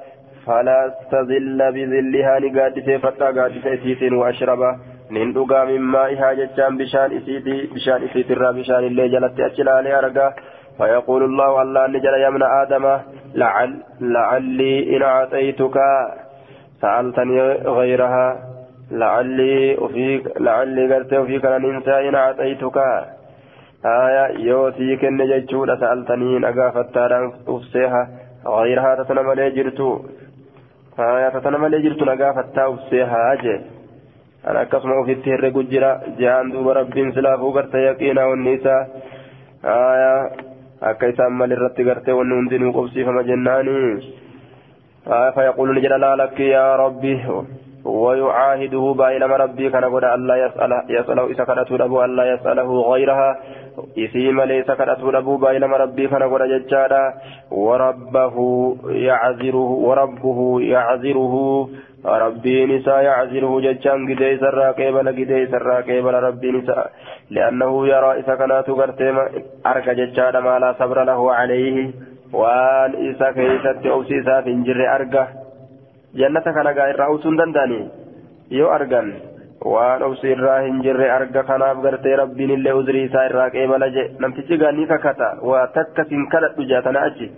[0.47, 4.69] فلا تذل بذلها نقادسة فتا قادسة إسيتين وأشربا
[5.09, 10.31] nin dhugaa min maa'ihaa jechaan bishaan isiitii bishaan isiitirraa bishaan illee jalatti achi laalee argaa
[10.77, 12.85] فيقول الله الله نجل ابن آدم
[13.35, 15.77] لعل لعلي إن أعطيتك
[16.81, 17.39] سألتني
[17.77, 18.27] غيرها
[18.91, 22.77] لعلي وفيك لعلي قلت وفيك ننسى إن أعطيتك
[23.85, 26.97] آية يوتيك النججود سألتني إن أقافت
[27.47, 28.01] أفسيها
[28.47, 29.89] غيرها تتنم لي جرتو.
[30.99, 33.55] آية تتنم لي جرتو نقافت أفسيها أجي.
[34.47, 35.91] أنا كسمع في التهر قجرة.
[36.19, 38.81] جان دوب رب سلافو قرت يقينا والنساء.
[39.65, 40.13] آية
[40.81, 44.03] akka isaan mal irratti gartee wanni hundinuu qobsiifama jennaani
[45.35, 47.15] فيقول نجل لا لك يا ربي.
[47.87, 53.29] ويعاهده بايلما ربي كان قد ألا يسأل يسأله إذا كانت أبو ألا يسأله غيرها.
[53.99, 57.13] إثيم ليس كانت أبو بايلما ربي كان قد ججالا.
[57.51, 58.35] وربه
[58.89, 61.35] يعذره وربه يعذره.
[62.05, 66.91] ربي نساء يعزله ججان قدي سرى قبل قدي سرى قبل ربي نساء
[67.29, 69.17] لأنه يرى إذا كانت قرتم
[69.65, 71.77] أرك ججان ما لا صبر له عليه.
[72.33, 75.46] وأن إذا كيست أوسيسا في انجر أرقه
[76.15, 77.83] jannata kana gaa irraa utuu hin danda'anii?
[78.57, 79.11] Yoo argan
[79.73, 84.07] waan obsi irraa hin jirre arga kanaaf gartee rabbiin illee uzrii isaa irraa qeebala jee.
[84.19, 87.31] Namtichi gaa ni kakata waa takkas hin kadhadhu jaatana achi.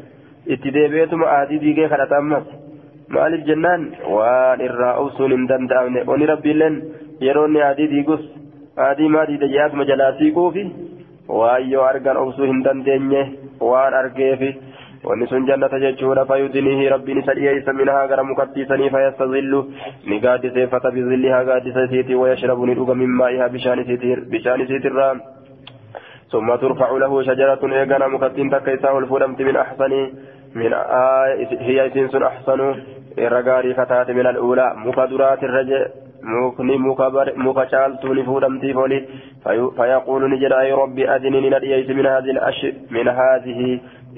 [0.46, 2.46] Itti deebi'eetuma aadii diigee kadhata ammas.
[3.10, 3.88] Maaliif jennaan?
[4.16, 6.04] Waan irraa obsuun hin danda'amne.
[6.08, 6.76] Onni rabbiilleen
[7.28, 8.22] yeroo inni aadii diigus
[8.88, 10.64] aadii maa diida jee asuma jalaa siiquufi
[11.40, 13.24] waan yoo argan obsuu hin dandeenye
[13.72, 14.52] waan argeefi.
[15.04, 19.60] Wanni sun jannata jechuudha fayyudinihi rabbiin isa dhiyeessa minhaa gara mukattiisanii fayyastazillu
[20.06, 25.14] ni gaaddiseeffata bizillihaa gaaddisa isiitii wayashrabu ni dhuga min maa'ihaa bishaan isiitirraa
[26.32, 29.94] ثم ترفع له شجرة إيغانا مكتين تكيسا والفودمت من أحسن
[30.56, 31.26] من آه
[31.60, 32.60] هي إسنس أحسن
[33.18, 35.86] الرقاري فتاة من الأولى مكدرات الرجع
[36.24, 39.06] مكني مكا شالتوني فودمتي فولي
[39.78, 42.66] فيقول نجد أي ربي أذنني نديت من هذه الأش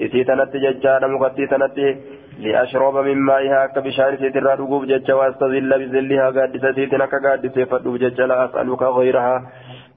[0.00, 1.96] هذه إسيتنت ججانا مكتيتنت
[2.38, 8.44] لأشرب من مائها كبشان سيتر رقوب ججا واستظل بظلها قادسة سيتنا كقادسة فدوب ججا لا
[8.44, 9.42] أسألك غيرها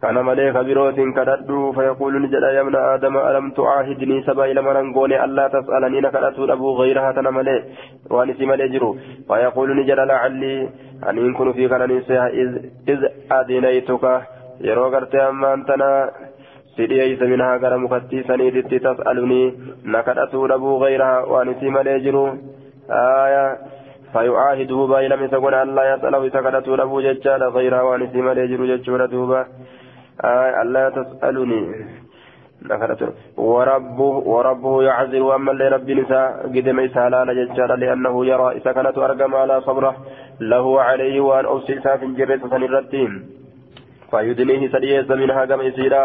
[0.02, 5.48] كان مليك بروت كددو فيقول نجد يا ابن آدم ألم تعاهدني سبا إلى مرنقوني ألا
[5.48, 7.64] تسألني نكدت أبو غيرها تنملي
[8.12, 10.70] وانسي ملي جرو فيقول نجد لعلي
[11.10, 12.58] أن يكون في كان إذ,
[12.90, 13.00] إذ
[14.62, 16.12] يرو قرتي أما أنتنا
[16.76, 19.54] سيديس منها غير مفتي سنيدت تسألني
[19.86, 22.26] نكدت أبو غيرها وانسي ملي جرو
[22.90, 23.58] آية
[24.14, 29.42] فيعاهده بايلم تقول ألا يسأله سكدت أبو ججال غيرها وانسي ملي جرو ججورة دوبا.
[30.24, 31.62] آه ألا تسألني.
[33.38, 39.62] وربه وربه يعذر أما ربي نساء قدم إسهالا ججال لأنه يرى إذا كانت أرقم على
[39.62, 39.96] صبره.
[40.40, 43.12] له عليه وأن أوسيسا في الجرة سنرتين.
[44.12, 46.04] فيدنيه سريس منها قم إسيرا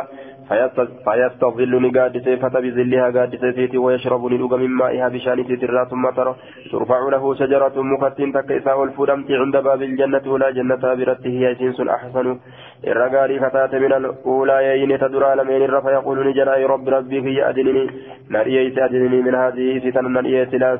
[0.50, 6.34] فيستظل نقادسة فتبذلها قادسة سيتي ويشرب ندوغ من مائها بشان سيترا ثم ترى
[6.72, 11.30] ترفع له شجرة مكتين تكيسا والفرمت عند باب الجنة ولا جنة برته.
[11.30, 12.38] هي سنس أحسن.
[12.86, 17.86] الرقاري فتاة من الأولى تدرى لمن الرفا فيقول نجرى رب ربي في أدنني.
[18.30, 20.12] نريت أدنني من هذه فتن.
[20.12, 20.78] نريت لا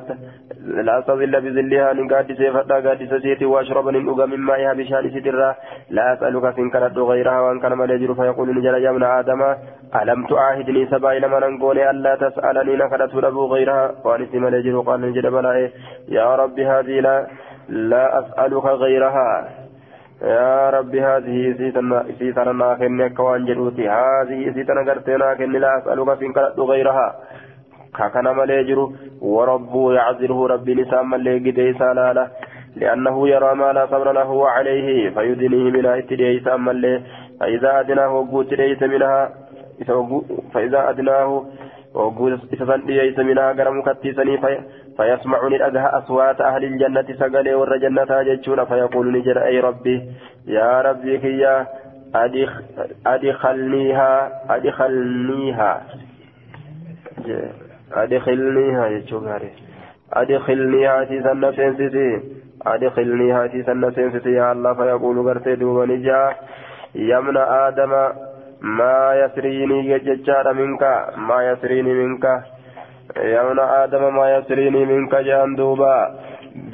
[0.99, 5.11] أستظل بذلها نقادسة فتا قادسة سيتي وأشرب ندوغ من مائها بشان
[5.89, 9.41] لا أسألك سنكرت غيرها وأن كان مليجر فيقول نجرى يا ابن آدم.
[10.01, 15.01] ألم تعاهدني سبا إلى من أنقوني ألا تسألني نكرت له غيرها؟ وأن اسم لجل قال
[15.01, 15.69] نجد بلا
[16.07, 17.27] يا رب هذه لا
[17.69, 19.49] لا أسألك غيرها.
[20.21, 21.37] يا رب هذه
[22.19, 23.89] سيتنا ناخن كوان جلوتي.
[23.89, 27.07] هذه سيتنا قرتنا كن لا أسألك كرت غيرها.
[27.97, 28.89] كاكنا مليجر
[29.21, 31.73] ورب يعذره ربي نسام ملي قدي
[32.75, 37.01] لأنه يرى ما لا صبر له عليه فيدنيه منها اتديه سام ملي
[37.39, 39.29] فإذا أدناه وقوت ليس منها
[40.53, 41.45] فإذا أدناه
[41.93, 44.59] وقول إسسان ليس منها قرم كتيسني في
[45.55, 50.01] الأذى أصوات أهل الجنة سقلي ور جنة جتشون فيقول نجر أي ربي
[50.47, 51.67] يا ربي هي
[52.15, 52.61] أدخ
[54.49, 55.81] أدخلنيها
[57.93, 59.27] أدخلنيها أدخلنيها جتشون
[60.13, 62.21] أدخلنيها تيسن سنسيتي.
[62.65, 64.31] أدخلنيها تيسن سنسيتي.
[64.31, 66.35] يا الله فيقول قرتي دوبا نجا
[66.95, 67.93] يمن آدم
[68.61, 70.83] ما يسريني ججار منك
[71.17, 72.25] ما يسريني منك.
[73.17, 76.15] ابن آدم ما يسريني منك جان دوبا.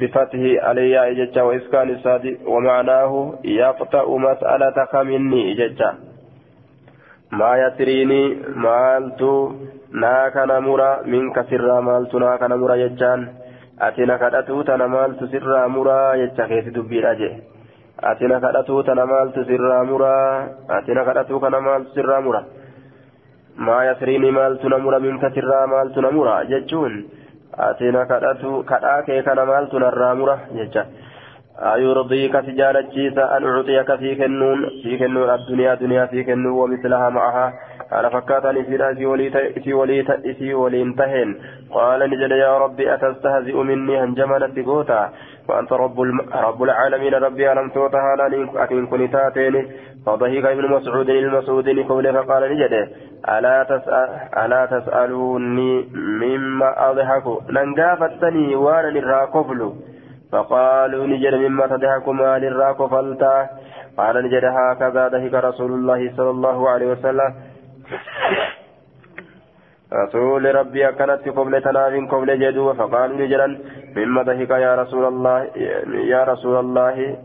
[0.00, 5.94] بفتح علي ججا وإسكان الصادق ومعناه يقطع مسألتك مني ججا.
[7.32, 8.36] ما يسريني
[9.91, 13.21] مالت ناك نمرا منك سرا مالت ناك نمرا ججان
[13.81, 16.99] أتنا كدتو تنا مالت سرا مرا ججا كيف دبي
[18.03, 22.41] ati na kadhatuu tana maaltu sirraa muraa ati na kadhatuu kana maaltu sirraa mura
[23.55, 27.05] maa yasriini maaltu na mura minka sirraa maaltu na mura jechuun
[27.67, 30.85] ati na kadhatu kadhaa kee kana maaltu narraa mura jecha
[31.71, 37.53] ayurdiika si jaalachiisa an ucxiyaka sii kennuun sii kennuun addunyaa duniyaa sii kennuun wamislaha ma'ahaa
[37.90, 38.90] fakkaatan isiidha
[40.24, 41.36] isii waliin taheen
[41.74, 45.10] qaala ni jedhe yaa rabbi atastahzi'u minnii hanjama natti goota
[45.48, 46.00] وأنت رب
[46.48, 48.16] رب العالمين ربي ألم توتها
[48.56, 49.54] أكن كن تاتين.
[50.06, 52.88] فضحك ابن مسعود المسعود قبل فقال نجده
[53.28, 54.08] ألا تسأل
[54.44, 55.88] ألا تسألوني
[56.20, 57.26] مما أضحك.
[57.50, 59.72] ننقافتني وأنا للراكفل
[60.32, 63.48] فقالوا نجد مما تضحك ما للراكفلتا
[63.98, 67.30] قال نجد هكذا ضحك رسول الله صلى الله عليه وسلم.
[69.92, 73.58] رسول ربي أكنت قبل تناف قبل جدو فقالوا نجرا
[73.96, 75.38] مما ضحك يا رسول الله
[76.14, 77.16] يا رسول الله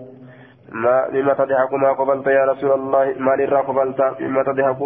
[0.72, 4.82] ما مما تضحك ما قبلت يا رسول الله ما للرا قبلت مما تضحك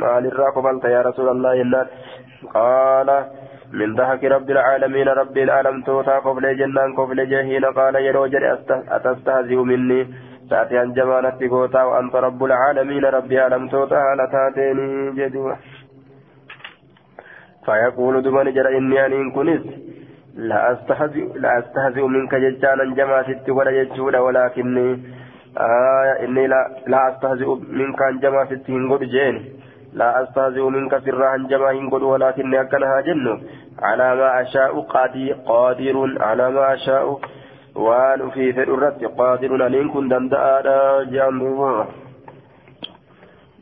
[0.00, 1.86] ما للرا قبلت يا رسول الله الناس.
[2.54, 3.24] قال
[3.72, 8.58] من ضحك رب العالمين رب العالم توتا قبل جنان قبل جهين قال يرو جري
[8.96, 10.00] أتستهزئ مني؟
[10.50, 15.56] تأتي عن جمانة قوتا وأنت رب العالمين رب العالم توتا لتاتيني جدوه
[17.64, 19.64] فيقول دمان جرى إني أن كنت
[20.36, 24.88] لا أستهزئ لا أستهزئ منك ججانا جما ست ولا ججولا ولكني
[25.58, 27.48] آه إني لا لا أستهزئ
[27.80, 29.34] منك أن جما ست هنقود جين
[29.92, 33.40] لا أستهزئ منك سرا أن جما هنقود ولكني أكنها جن
[33.82, 37.18] على ما أشاء قادر قادر على ما أشاء
[37.76, 40.64] وأن في فررت قادر أن إن كنت دنداء
[41.04, 41.86] جنبه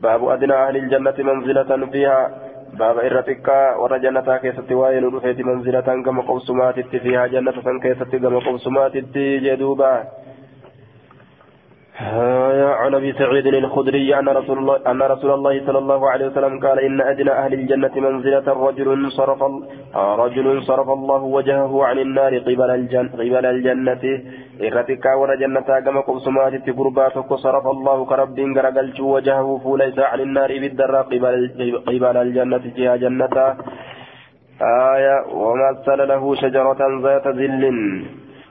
[0.01, 2.19] باب أدنى أهل الجنة منزلة فيها
[2.79, 8.97] باب إرتكا ورا جنة كيست وائل رفيت منزلة كما قوسمات فيها جنة كيست كما قوسمات
[9.45, 9.93] جدوبا
[11.95, 16.79] عن أبي سعيد الخدري أن رسول الله أن رسول الله صلى الله عليه وسلم قال
[16.79, 19.39] إن أدنى أهل الجنة منزلة رجل صرف
[19.95, 24.03] رجل صرف الله وجهه عن النار قبل الجنه قبل الجنة.
[24.61, 27.05] إرتكا ور جنة كما قبسمات قربا
[27.45, 31.33] صرف الله كرب غرقلت وجهه فوليس عن النار بالدر قبل
[31.87, 33.35] قبل الجنة جهة جنة.
[34.95, 37.63] آية ومثل له شجرة ذات ظل.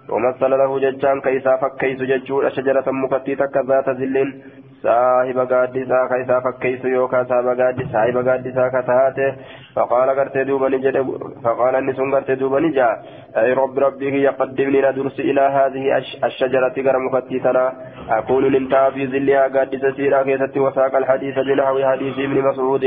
[0.08, 4.42] ومثل له ججان كيسا فكيس ججور شجرة مكتيتك ذات ذل
[4.82, 9.36] صاحب قادسا كيسا فكيس يوكا صاحب قادسا صاحب قادسا كتاته.
[9.76, 10.96] فقال قرت دوبا نجد
[11.44, 12.88] فقال النسون قرت دوبا نجا.
[13.36, 15.84] أي رب ربي يقدمني ندرس إلى هذه
[16.24, 17.72] الشجرة غير مكتيتنا
[18.10, 22.84] أكون ننتهى في ظلها قادسة سيرا كيست وساق الحديث بنحو حديث ابن مسعود.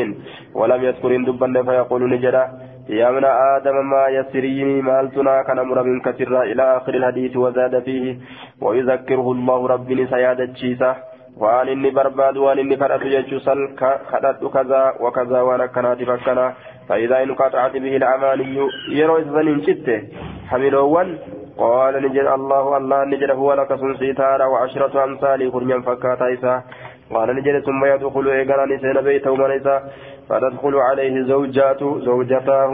[0.56, 2.43] ولم يذكر دبا فيقول نجدا
[2.89, 8.17] يا ابن آدم ما يسريني مالتنا كان أمر من كثير إلى آخر الحديث وزاد فيه
[8.62, 10.95] ويذكره الله ربي سيادة
[11.38, 16.47] waan inni barbaadu waan inni kadhatu jechuu sal kadhadhu kazaa wakazaa waan akkanaatiif akkana
[16.88, 20.00] فإذا انقطعت به الأماني يروي سنين شته
[20.50, 21.10] حملوان.
[21.58, 26.63] قال نجد الله الله نجد هو لك سنسيتارا وعشرة أمثال كرنيا فكاتا إسا
[27.13, 29.75] قال نجد ثم يدخل إيقانا نسين بيته من إسا
[30.29, 32.69] فتدخل عليه زوجاته زوجته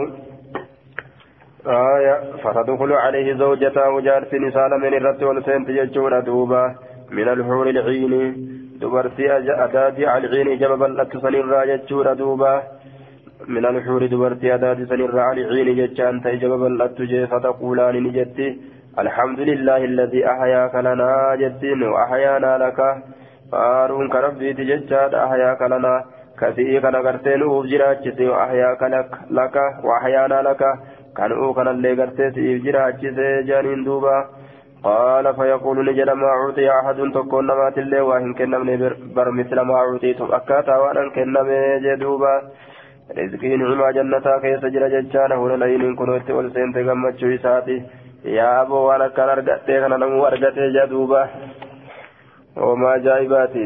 [1.66, 2.16] آية.
[2.42, 6.74] فتدخل عليه زوجته جارس نسال من الرد والسنت يجور دوبا
[7.10, 8.12] من الحور العين.
[8.80, 11.14] دبرتي أدادي على العين جبل لك
[11.72, 12.62] يجور دوبا
[13.48, 14.06] من الحور.
[14.06, 16.98] دبرتي أداد سنرى على عين جتان تيجب بلت
[17.30, 18.48] فتقولان نجتي
[18.98, 22.80] الحمد لله الذي أحياك لنا جتين وأحيانا لك.
[23.51, 25.93] فارون كربي تجتاد أحياك لنا
[26.39, 30.61] كثير كان قرتين أوفجراجتي وأحياك لك لك وأحيانا لك
[31.17, 34.17] كان أوكنا اللي قرتي إفجراجتي جانين دوبا
[34.83, 38.79] قال فيقول نجد ما أعطي أحد تكون نمات الله وإن كنا من
[39.15, 42.33] بر مثل ما أعطيتم أكاتا وأن كنا من جدوبا
[43.17, 47.77] rizqiin himaa jannataa keessa jira jechaadha hunda layiniin kunuutti ol seente gammachuu isaati
[48.35, 50.85] yaaboo waan akkaan argadhee kana namuu argatee jaa
[52.56, 53.64] duuba homaa ajaa'ibaati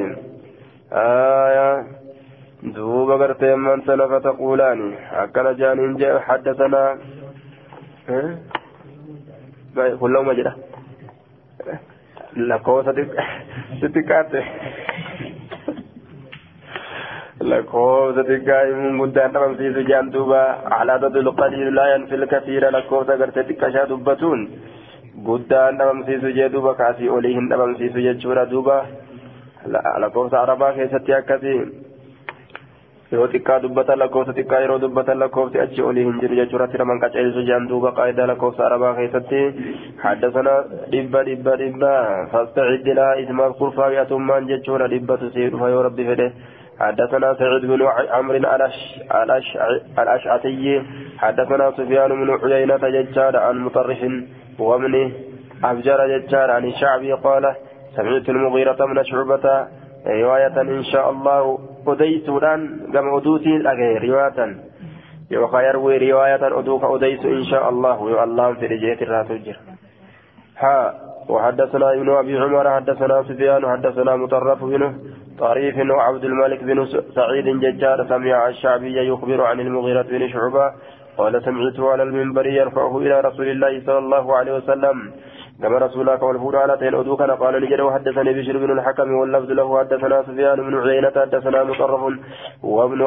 [2.74, 4.88] duuba gartee manta nafa taquulaani
[5.22, 6.96] akkana jaaniin jee haddasanaa
[10.00, 10.52] kullama jedha
[12.50, 12.92] lakkoofsa
[13.80, 14.40] xixiqqaatte
[17.50, 20.40] lakkoofsa xiqqaa himuun guddaan dhabamsiisu jaan duuba
[20.80, 24.40] alaadatul qaliilu laa yanfil kasiira lakkoofsa gartee xiqqashaa dubbatuun
[25.26, 28.76] guddaan dhabamsiisu jee duuba kaasii olii hin dhabamsiisu jechuudha duuba
[30.04, 31.60] lakkoofsa arabaa keessatti akkasii
[33.12, 37.44] yoo xiqqaa dubbatan lakkoofsa xiqqaa yeroo dubbatan lakkoofsi achi olii hin jiru jechuudha naman qaceelsu
[37.50, 39.40] jaan duuba qaayidaa lakkoofsa arabaa keessatti
[40.04, 40.54] haddasana
[40.94, 41.92] dhibba dhibba dhibba
[42.36, 46.30] fastacid laa ismaaf kurfaawiyatummaan jechuudha dhibbatu sii dhufa yoo rabbi fedhe
[46.78, 47.82] حدثنا سعيد بن
[48.14, 48.38] عمرو
[49.98, 50.82] الأشعثي
[51.18, 54.00] حدثنا سفيان بن عيينة ججار عن مطرح
[54.58, 55.12] وابن
[55.64, 57.54] أبجر ججار عن الشعبي قال
[57.96, 59.66] سمعت المغيرة من شعبة
[60.06, 64.56] رواية إن شاء الله أديت الآن كما أدوتي رواية.
[65.30, 69.56] يوقع يروي رواية أدوك أديت إن شاء الله يو الله في رجيت الراتجر
[70.58, 70.94] ها
[71.28, 74.98] وحدثنا ابن أبي عمر حدثنا سفيان حدثنا مطرف بن
[75.38, 80.72] طريف وعبد الملك بن سعيد ججار سمع الشعبي يخبر عن المغيرة بن شعبة
[81.18, 85.12] قال سمعته على المنبر يرفعه إلى رسول الله صلى الله عليه وسلم.
[85.62, 90.22] كما رسولك والفور على تين أدوكنا قال لجد وحدثني بشر بن الحكم واللفظ له حدثنا
[90.22, 92.02] سفيان بن عيينة حدثنا مطرف
[92.62, 93.00] وابن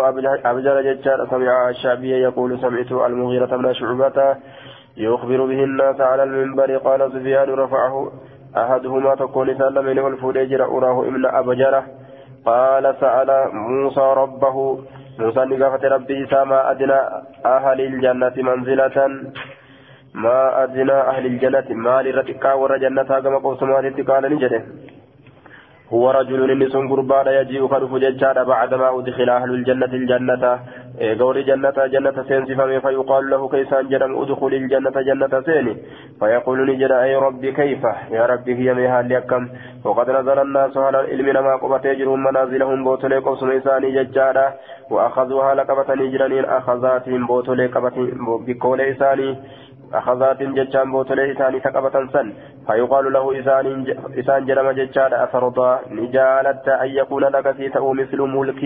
[0.45, 1.27] أبجر ججار.
[1.31, 4.17] سمع الشعبي يقول سمعت المغيرة بن شعبة
[4.97, 6.77] يخبر به الناس على المنبر.
[6.77, 8.11] قال سفيان رفعه
[8.57, 11.83] أحدهما تكون سلم منه الفريجر أراه ابن أبجره
[12.45, 14.79] قال سأل موسى ربه
[15.19, 16.99] موسى نقافة ربي ما أدنى
[17.45, 18.97] أهل الجنة منزلة
[20.13, 24.61] ما أدنى أهل الجنة ما لرتقا ور جنة كما قوس ما قال نجده
[25.93, 30.59] هو رجل نسون قربان يجيء خلف ججار بعدما أدخل أهل الجنة الجنة.
[31.19, 35.77] غور جنة جنة سين سفمي فيقال له كيسان جرم أدخل الجنة جنة سين.
[36.19, 39.49] فيقول نجد أي ربي كيف؟ يا ربي هي ميها ليكم.
[39.85, 44.53] وقد نزل الناس على العلم لما قبت يجرهم منازلهم بوتولي قوس إساني ججارة
[44.91, 47.97] وأخذوها لقبة نجرانين أخذاتهم بوتولي قبة
[48.47, 49.29] بكول إساني
[49.93, 52.33] أخذات ججان بوتلي إساني تقبة سن
[52.67, 53.25] فيقال له
[54.19, 58.61] إسان جرم ججان أفرضا نجالت أن يكون لك في تأو مثل ملك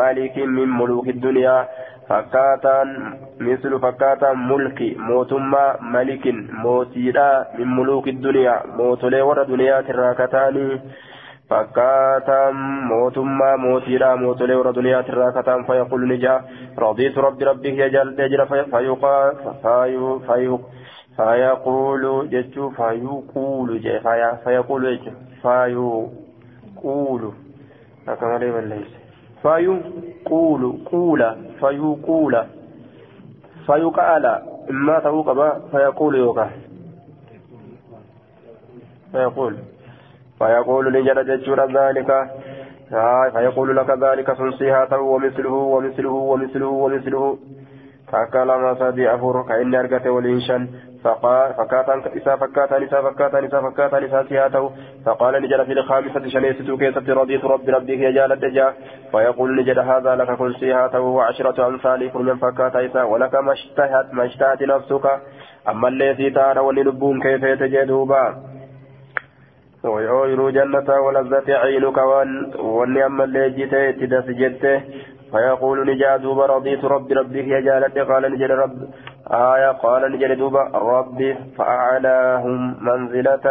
[0.00, 1.68] مالك من ملوك الدنيا
[2.08, 2.76] فكاتا
[3.40, 4.78] مثل فكاتا ملك
[5.08, 6.24] موتما ملك
[6.64, 10.80] موتيدا من ملوك الدنيا موتلي ور دنيا تراكتاني.
[11.50, 12.50] فكاتا
[12.90, 16.34] موتما موتيرا موتولي ورا دنيا تراكتا فيقول نجا
[16.78, 19.34] رضيت ربي ربي يجل تجرى فيقال
[20.26, 20.60] فيو
[21.16, 24.00] فيقول جتشو فيقول جي
[24.44, 27.32] فيقول جتشو فيقول
[28.20, 28.90] كما لي بالليس
[29.42, 32.44] فيقول قولا فيقول
[33.66, 34.26] فيقال
[34.70, 36.48] إما توقب فيقول يوقع
[39.12, 39.56] فيقول
[40.40, 42.10] فيقول لجل ججور ذلك.
[42.92, 47.38] آه فيقول لك ذلك سنسيها ومثله ومثله ومثله ومثله.
[48.10, 50.62] فكلم سدي أفور كأني أرقت والإنشان
[51.04, 54.64] فكاتا إسا فكاتا إسا فكاتا إسا فكاتا إسا سياته
[55.06, 58.68] فقال نجد في الخامسة شنيست كيست رضيت ربي ربك يجال الدجا.
[59.12, 64.06] فيقول نجد هذا لك كل سياته وعشرة أمثال كل من فكاتا إسا ولك ما اشتهت
[64.12, 65.04] ما اشتهت نفسك.
[65.68, 68.49] أما الذي تارى ولنبون كيف يتجدوبا
[69.84, 74.26] ويؤيروا جنة ولذة عينك وان واني أما اللي جيته تدس
[75.32, 78.78] فيقول نجا دوبا رضيت ربي ربي يا جالتي قال نجل رب
[79.30, 83.46] آية قال نجل دوبا ربي فأعلاهم منزلة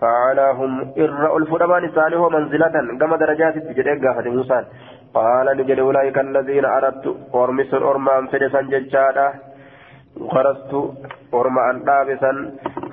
[0.00, 4.64] فأعلاهم إر الفرمان صالح منزلة كما درجات تجد قافة موسى
[5.14, 9.28] قال نجل أولئك الذين أردت أرمس أرمان فدسا ججادا
[10.20, 10.72] غرست
[11.34, 12.32] أرمان دابسا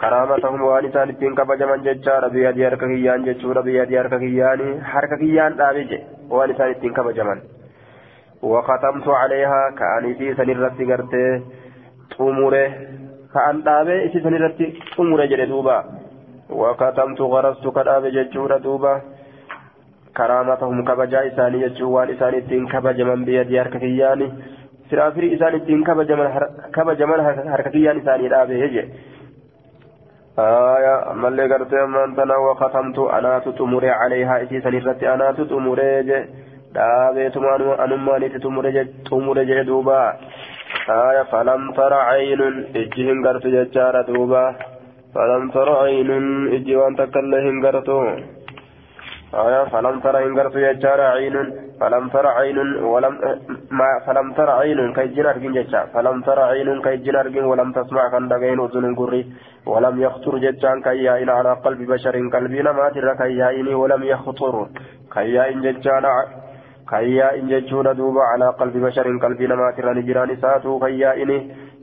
[0.01, 4.59] كرامتهم وانسان التين كبجمن ججادا بيدي هرككيان ججورا بيدي هرككيان
[4.93, 5.91] هرككيان دابج
[6.29, 7.39] وانسان التين كبجمن
[8.43, 11.25] وختمت عليها كأني في سنرتي قرتي
[12.17, 12.67] طموره
[13.33, 14.65] كأن دابي في سنرتي
[14.97, 15.77] طموره جلدوبا
[16.49, 19.01] وكتمت غرست كداب ججورا دوبا
[20.17, 24.27] كرامتهم كبجا إساني ججوان إساني الدين كبجمن بيدي هرككياني
[24.91, 25.83] سرافري إساني الدين
[26.75, 27.19] كبجمن
[27.53, 28.83] هرككيان إساني دابي هجي
[30.39, 36.19] آية مالي قرتي أمانتنا وختمت أنا تتمري عليها إسي سنرتي أنا تتمري جي
[36.75, 40.01] دابيتما أنماني تتمري تمري جي دوبا
[40.89, 42.41] آية فلم تر عين
[42.75, 44.45] إجهن قرت ججارة دوبا
[45.15, 46.11] فلم تر عين
[46.55, 47.99] إجي وأن تكله هنغرتو
[49.43, 51.35] آية فلم تر هنغرتو يجار عين
[51.79, 52.57] فلم تر عين
[52.93, 53.13] ولم
[53.79, 58.27] ما فلم تر عين كيجن أرجن ججا فلم تر عين كيجن أرجن ولم تسمع كان
[58.31, 59.21] دغين أذن قري
[59.71, 64.55] ولم يخطر ججان كيائن على قلب بشر قلبنا ما تر كيائن ولم يخطر
[65.15, 66.05] كيائن ججان
[66.91, 71.31] كيائن ججون دوبا على قلب بشر قلبنا ما تر نجران ساتو كيائن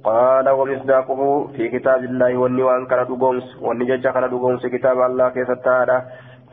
[0.04, 1.20] قال ومصداقه
[1.54, 5.98] في كتاب الله والنوان كان دغومس والنجج كان دغومس كتاب الله كيف تعالى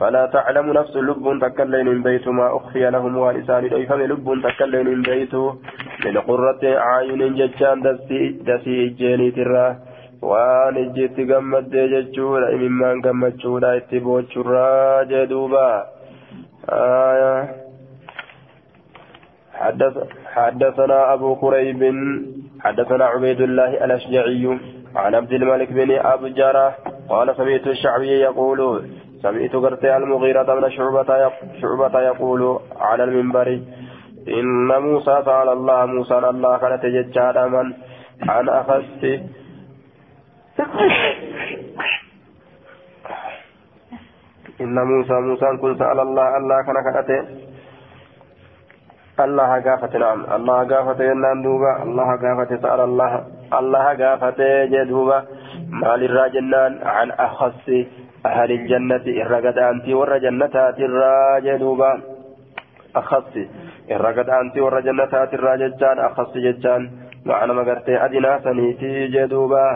[0.00, 5.02] فلا تعلم نفس لب تكلين من بيت ما أخفي لهم ولسان فم لب تكلين من
[5.02, 5.34] بيت
[6.04, 9.66] من قرة أعين ججان دسي دسي جيني ترى.
[10.22, 15.66] waan ijjiitti gammaddee jechuudha imimmaan gammachuudha itti boochurraa jedhuuba
[20.30, 21.80] حدثنا أبو كريب
[22.60, 24.58] حدثنا عبيد الله الأشجعي
[24.96, 26.76] عن عبد الملك بن أبو جرة
[27.08, 28.60] قال سمعت الشعبي يقول
[29.22, 33.60] سمعت قرتي المغيرة بن شعبة شعبة يقول على المنبر
[34.28, 37.72] إن موسى سأل الله موسى الله كانت ججاد من
[38.28, 39.04] عن أخذت
[44.60, 46.76] إن موسى موسى كن سأل الله الله كان
[49.20, 50.24] الله قافت نعم.
[50.32, 53.12] الله قافت ينان دوبا الله قافت سأل الله.
[53.52, 54.40] الله قافت
[54.72, 55.24] جدوبا
[55.70, 57.68] مال الراجنان عن أخص
[58.25, 62.01] أهل الجنة الرقد أنت ور جنتات الراجدوبا
[62.95, 63.33] أخص
[63.91, 66.81] الرقد أنت ور جنتات الراججان أخص ججان
[67.25, 69.67] معنى ما قرتي أدنى سنيتي جدوبا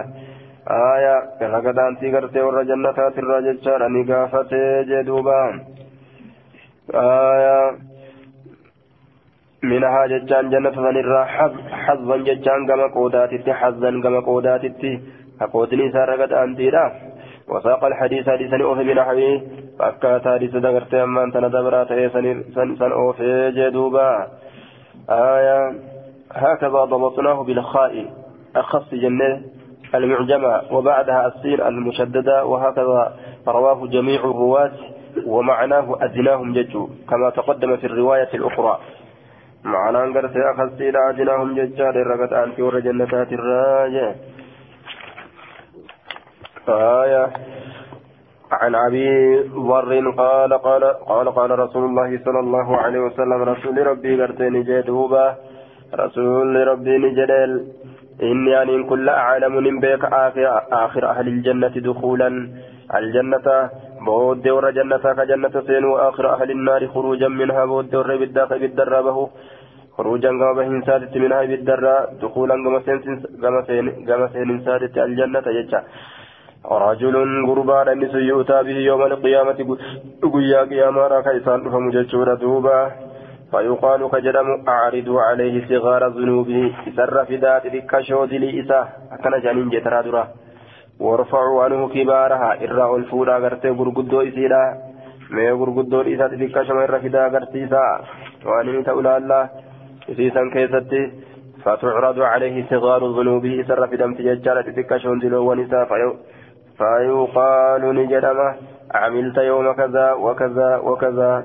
[0.96, 4.54] آية الرقد أنت قرتي ور جنتات الراججان أني قافت
[4.90, 5.42] جدوبا
[6.94, 7.78] آية
[9.64, 11.26] منها ججان جنة فنرى
[11.86, 15.00] حظا ججان كما قوداتي حظا كما قوداتي
[15.42, 16.86] أقودني سارقت أنتيرا
[17.49, 19.43] وساق الحديث حديثا أوفي بنحوه
[19.79, 21.89] فأكات حديث دقرت أما أنت ندبرات
[22.79, 24.27] سن أوفي جدوبا.
[25.11, 25.75] آية
[26.33, 28.13] هكذا ضبطناه بالخاء
[28.57, 29.43] أخص جنة
[29.95, 33.17] المعجمة وبعدها السين المشددة وهكذا
[33.49, 34.73] رواه جميع الرواة
[35.27, 38.79] ومعناه أدناهم ججو كما تقدم في الرواية الأخرى.
[39.65, 44.13] معنى أنقر سيأخذ سيلا أدناهم ججار الرقت أنت ور جنتات الراجع
[46.69, 47.31] آية.
[48.53, 49.39] عن أبي
[49.69, 55.35] ذر قال قال قال قال رسول الله صلى الله عليه وسلم رسول ربي قرتني جدوبا
[55.95, 57.67] رسول ربي نجدل.
[58.23, 62.49] إني أن كل أعلم من بيك آخر, آخر أهل الجنة دخولا.
[62.95, 63.47] الجنة
[64.07, 69.31] بود ور جنة كجنة سين وآخر أهل النار خروجا منها بود ور بالداخل بالدرابه.
[69.97, 71.97] خروجا كما بهن سادت منها بالدرا.
[72.23, 75.81] دخولا كما سين سادت الجنة يجا.
[76.71, 79.77] رجل غربان النس يؤتى به يوم القيامة
[80.33, 82.91] قيا قياما راك إسان فمججور دوبا.
[83.51, 90.01] فيقال كجرم أعرضوا عليه صغار ذنوبه سر في ذات ذك شوذ لإسا أكن جانين جترا
[90.03, 90.25] درا.
[91.01, 94.65] وارفعوا عنه كبارها إرى الفورا غرتي غرغدو إسيرا
[95.31, 97.85] ما غرغدو إسا ذك شما إرى في ذا غرتيسا
[98.47, 99.43] وأن تقول الله
[100.11, 101.03] إسيسا كيستي.
[101.65, 106.34] فتعرض عليه صغار ذنوبه سر في دمت ججالة ذك شوذ ونساء فيقال
[107.79, 108.55] نجدما
[108.95, 111.45] عملت يوم كذا وكذا وكذا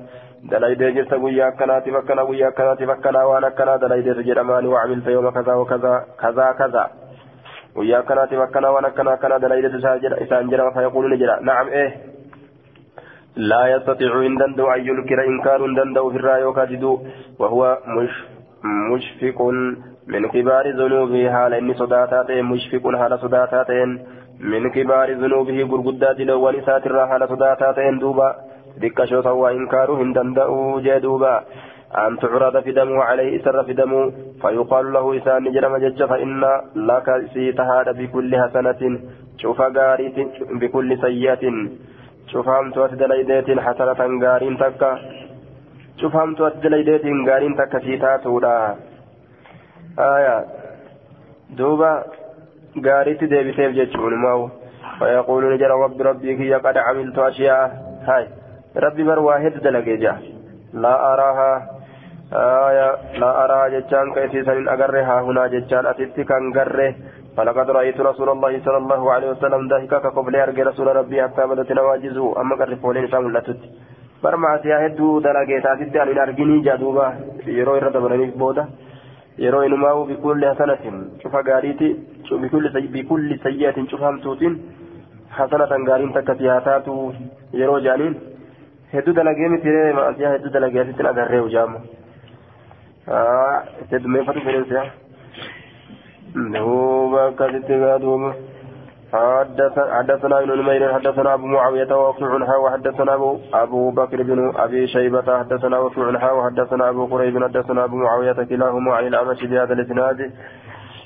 [0.51, 5.55] دلائدee jirta guyyaa akkanaati fakkana guyyaa akkanaati fakkana waan akkanaa dalaideetu jedhamaani wacamilta yooma kazaa
[5.61, 6.89] wakazaa kazaa kazaa
[7.75, 9.77] guyyaa akkanaati fakkana waan akkana akkanaa dalaideetu
[10.25, 11.89] isaan jedhama fayaquulu ni jedha nacam ee
[13.39, 16.99] لا يستطيع إن دندو أن ينكر إنكار دندو في الرأي وكاجدو
[17.39, 18.13] وهو مش
[18.91, 19.41] مشفق
[20.07, 23.89] من كبار ذنوبه حال إني صداتاتين مشفق حال صداتاتين
[24.39, 28.35] من كبار ذنوبه قرقدات لو ونسات حال صداتاتين دوبا
[28.81, 31.35] دكشو سوى إنكاره إن دندو جدوبا
[31.97, 34.11] أن تعرض في دمه عليه سر في دمه
[34.41, 36.43] فيقال له إسان جرم جج فإن
[36.75, 38.99] لك سيتهاد بكل حسنة
[39.41, 40.17] شوف غاريت
[40.61, 41.43] بكل سيئة.
[42.31, 44.99] شوف هم توت دليدات حسنة غارين تكا
[46.01, 48.75] شوف هم توت دليدات غارين تكا سيتاتودا.
[49.99, 50.45] آية.
[51.57, 52.03] دوبا
[52.85, 54.13] غاريت ديبتيف جتشون
[54.99, 57.65] فيقول نجر رب ربي كي قد عملت أشياء
[58.07, 58.27] هاي
[58.77, 60.13] ربي بر واحد دلقيجا
[60.73, 61.51] لا أراها
[62.33, 62.89] آية
[63.21, 66.43] لا أراها جتشان كيسيسا أقرها هنا جتشان أتت كان
[67.37, 71.71] فلقد رأيت رسول الله صلى الله عليه وسلم ضحكا كقبل أرجع رسول ربي حتى بدت
[71.71, 73.61] نواجزه أما قرف ولين سام لتت
[74.23, 77.07] برمع سياهدو دلقيت أتت أن جادوبا
[77.59, 78.63] يرو إرد برنيك بودا
[79.43, 81.89] yeroo inumaa'u bikulli hasanatin cufa gaariiti
[82.95, 84.55] bikulli sayyi'atin cufamtuutiin
[85.37, 86.95] hasanatan gaariin takka si haa taatu
[87.61, 88.15] yeroo jaaniin
[88.93, 91.79] hedduu dalagee mitiree maasiyaa hedduu dalagee asitti agarree hujaama
[93.91, 94.83] heddumeeffatu fedhensiya
[96.55, 98.33] duuba akkasitti gaa duuba
[99.13, 101.87] حدثنا ابن نمير حدثنا أبو معاوية
[102.21, 107.95] عنها وحدثنا ابو أبو بكر بن أبي شيبة حدثنا وكيع وحدثنا أبو قريب حدثنا أبو
[107.95, 110.31] معاوية كلاهما عن الأعمش بهذا الإسناد.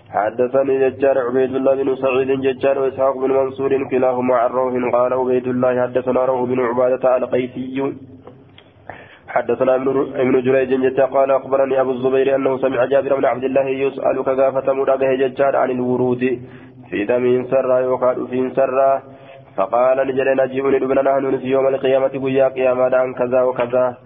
[0.10, 5.48] حدثني ججار عبيد الله بن سعيد ججار وإسحاق بن منصور كلاهما عن روح قال عبيد
[5.48, 7.94] الله حدثنا روح بن عبادة القيسي.
[9.28, 9.76] حدثنا
[10.24, 14.74] ابن جريج جتا قال أخبرني أبو الزبير أنه سمع جابر بن عبد الله يسال كغافه
[14.74, 16.24] مدغه ججار عن الورود.
[16.94, 19.02] في دم سرى يقال في سرى
[19.58, 23.98] فقال نجل نجيب لبنا نحن في يوم القيامة قيا قياما عن كذا وكذا.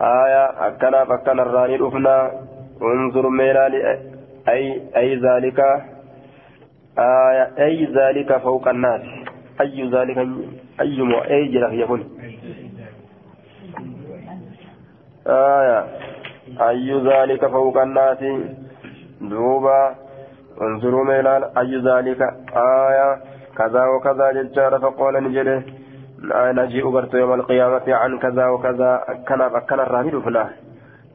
[0.00, 2.16] آية أكنا فكنا الراني رفنا
[2.82, 3.66] انظر ميلا
[4.48, 5.58] أي أي ذلك.
[6.98, 9.02] آية أي ذلك فوق الناس.
[9.60, 10.18] أي ذلك
[10.80, 10.98] أي
[11.30, 12.00] أي جرح يكون.
[15.26, 15.78] آية
[16.68, 18.20] أي ذلك فوق الناس.
[19.20, 20.05] دوبا
[20.62, 22.20] انظروا ميلان أي ذلك.
[22.56, 23.08] آية
[23.58, 25.62] كذا وكذا ججار فقال نجده.
[26.58, 29.04] نجيء برت يوم القيامة عن كذا وكذا.
[29.08, 30.50] أكنا أكنا الراني دفنا.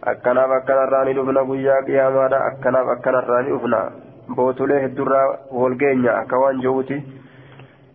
[0.04, 1.42] أكنا أكنا الراني دفنا.
[1.42, 3.90] قيا قياما أكنا أكنا الراني دفنا.
[4.30, 7.04] بوتوليه الدرا والجينيا أكوان جوتي.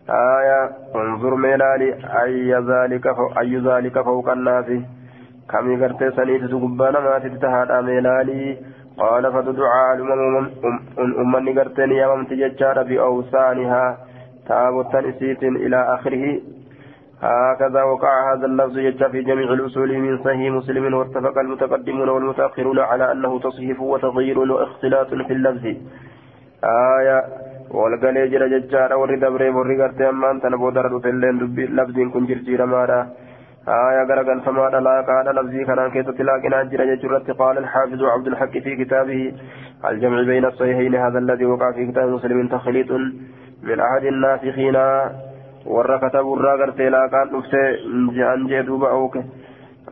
[0.09, 0.59] آية
[0.95, 1.89] انظر ميلالي
[2.23, 3.05] أي ذلك
[3.39, 4.65] أي ذلك فوق الناس.
[5.49, 6.99] كم يقرتي سنيت تقبانا.
[6.99, 8.57] ما تتهاد ميلالي
[8.97, 10.47] قال فتدعى الأمم
[10.99, 13.97] أمني قرتني يا ممت ججار بأوسانها
[14.47, 16.25] تابوت نسيت إلى آخره.
[17.21, 23.11] هكذا وقع هذا اللفظ يجى في جميع الأصول من صحيح مسلم واتفق المتقدمون والمتأخرون على
[23.11, 25.65] أنه تصحيف وتغيير واختلاط في اللفظ.
[26.63, 27.19] آية.
[27.71, 31.35] والقلي جرى ججار ورد بريم ورد قرتي أمان تنبو درد تلين
[31.77, 32.99] لفظ كن جرجير مارا
[33.67, 38.51] آية غرقل فما لا قال لفظي كان كيف تلاقنا جرى جرت قال الحافظ عبد الحق
[38.51, 39.33] في كتابه
[39.89, 42.91] الجمع بين الصحيحين هذا الذي وقع في كتاب مسلم تخليط
[43.63, 44.75] من أحد الناسخين.
[45.65, 47.27] ور كتب الراغر تلا كان
[48.33, 49.11] أن جدوب أو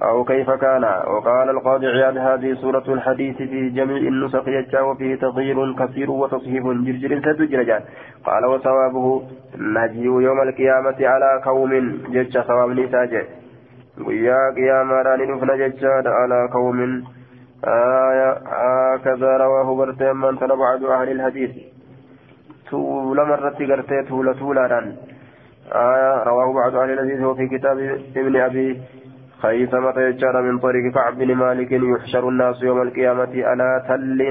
[0.03, 0.83] أو كيف كان.
[0.83, 7.21] وقال القاضي عياد هذه سورة الحديث في جميع النسخ يجا وفيه تغيير كثير وتصحيح جرجر
[7.25, 7.81] سدجرجان
[8.25, 9.23] قال وثوابه
[9.57, 11.71] نجي يوم القيامة على قوم
[12.13, 13.44] جج ثواب نساجه.
[14.03, 16.17] Guyyaa qiyaamaadhaan ni dhufna jechaadha.
[16.23, 17.03] Alaa qawmin
[17.67, 18.31] آية
[18.93, 21.51] هكذا رواه برتي من تنبع بعض أهل الحديث
[22.71, 24.95] طول مرة قرتي طول طولا
[25.71, 27.77] آية رواه بعض أهل الحديث وفي كتاب
[28.17, 28.81] ابن أبي
[29.41, 34.21] خيثمة يجار من طريق كعب بن مالك يحشر الناس يوم القيامة على تل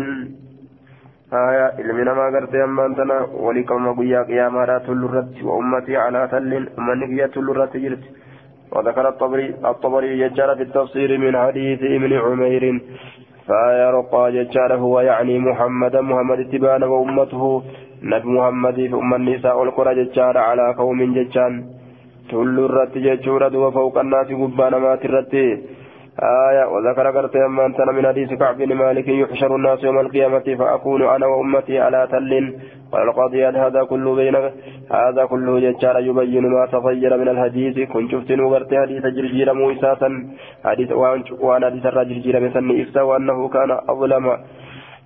[1.32, 7.10] آية إلمنا ما قرتي أما أنتنا ولكم قيا قياما تل الرد وأمتي على تل أمنك
[7.10, 8.04] يا تل الرد جرت
[8.72, 12.80] وذكر الطبري الطبري يجار في التفسير من حديث ابن عمير
[13.46, 17.62] فيرقى ججار هو يعني محمد محمد تبان وأمته
[18.02, 21.52] نبي محمد في النساء والقرى ججار على قوم ججان
[22.30, 25.34] تل الرت ججور وفوق الناس قبان مات الرت
[26.22, 31.02] آية وذكر قرت أما أنت من حديث كعب بن مالك يحشر الناس يوم القيامة فأكون
[31.02, 32.58] أنا وأمتي على تل.
[32.92, 34.36] قال القاضي هذا كله بين
[34.92, 40.10] هذا كله ججار يبين ما تغير من الحديث؟ كن شفت نغرت حديث جرجير موساسا.
[40.64, 40.92] حديث
[41.40, 44.26] وأنا حديث الرجل جرجير مثل إفسا وأنه كان أظلم.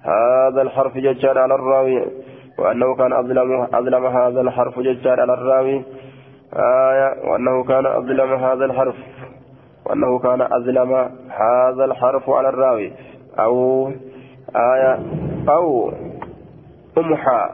[0.02, 2.04] هذا الحرف ججار على الراوي.
[2.58, 5.82] وأنه كان أظلم أظلم هذا الحرف ججار على الراوي.
[6.56, 8.94] آية وأنه كان أظلم هذا الحرف.
[9.88, 10.92] وأنه كان أظلم
[11.28, 12.92] هذا الحرف على الراوي.
[13.38, 13.86] أو
[14.56, 14.98] آية
[15.48, 15.92] أو
[16.98, 17.48] أمحى.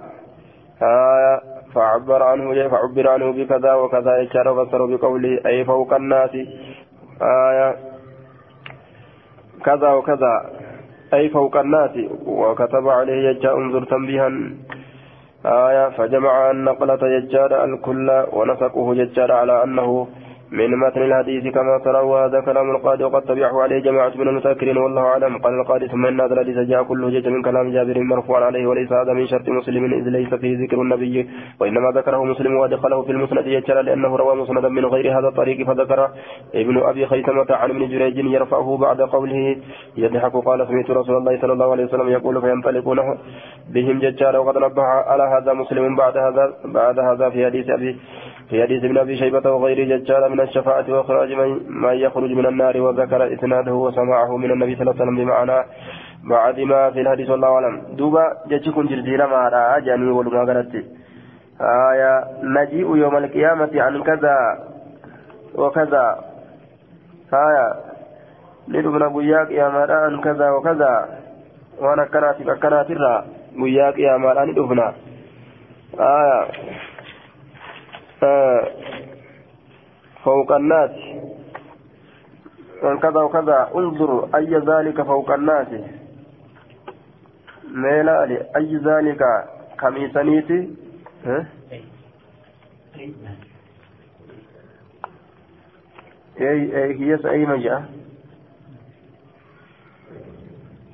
[0.82, 1.40] آية
[1.74, 6.30] فعبر عنه فعبر عنه بكذا وكذا يشار فسر بقوله أي فوق الناس.
[7.22, 7.76] آية
[9.64, 10.50] كذا وكذا.
[11.14, 11.90] أي فوق الناس.
[12.26, 14.30] وكتب عليه يجاء انظر تنبيها.
[15.46, 20.08] آية فجمع النقلة يجاد الكل ونسقه يجاد على أنه
[20.54, 25.02] من متن الحديث كما ترى وهذا كلام القاضي وقد تبعه عليه جماعة من المتأكرين والله
[25.02, 25.38] أعلم.
[25.38, 28.92] قال القاضي ثم إن هذا الحديث جاء كله جاء من كلام جابر مرفوعا عليه وليس
[28.92, 31.28] هذا من شرط مسلم إذ ليس فيه ذكر النبي
[31.60, 36.08] وإنما ذكره مسلم وأدخله في المسند يجرى لأنه روى مسندا من غير هذا الطريق فذكر
[36.54, 39.56] ابن أبي خيثمة عن ابن جريج يرفعه بعد قوله
[39.96, 40.32] يضحك.
[40.32, 42.98] قال سمعت رسول الله صلى الله عليه وسلم يقول فينطلقون
[43.74, 47.96] بهم ججارا وقد نبه على هذا مسلم بعد هذا بعد هذا في حديث أبي
[48.50, 51.32] في حديث ابن أبي شيبة وغيره ججارا من الشفاعة وإخراج
[51.68, 55.64] من يخرج من النار وذكر إسناده وسماعه من النبي صلى الله عليه وسلم بمعنى
[56.30, 57.82] بعد ما في الحديث والله أعلم.
[57.96, 60.74] دوبا جتكم جرجيرا ما رأى جاني ولما قالت
[61.60, 64.36] آية نجيء يوم القيامة عن كذا
[65.54, 66.24] وكذا.
[67.34, 67.66] آية
[68.68, 71.08] ندبنا بياك يا عن كذا وكذا.
[71.80, 73.24] وأنا كنات كنات الرا
[73.56, 74.92] بياك يا مرأة ندبنا
[76.00, 76.40] آية
[80.24, 80.90] فوق الناس.
[83.02, 83.70] كذا وكذا.
[83.74, 85.68] انظر أي ذلك فوق الناس.
[87.74, 89.22] ميلالي أي ذلك
[89.80, 90.68] كميسانيتي
[91.24, 91.46] ها؟
[96.40, 97.84] أي أي هي أي مجا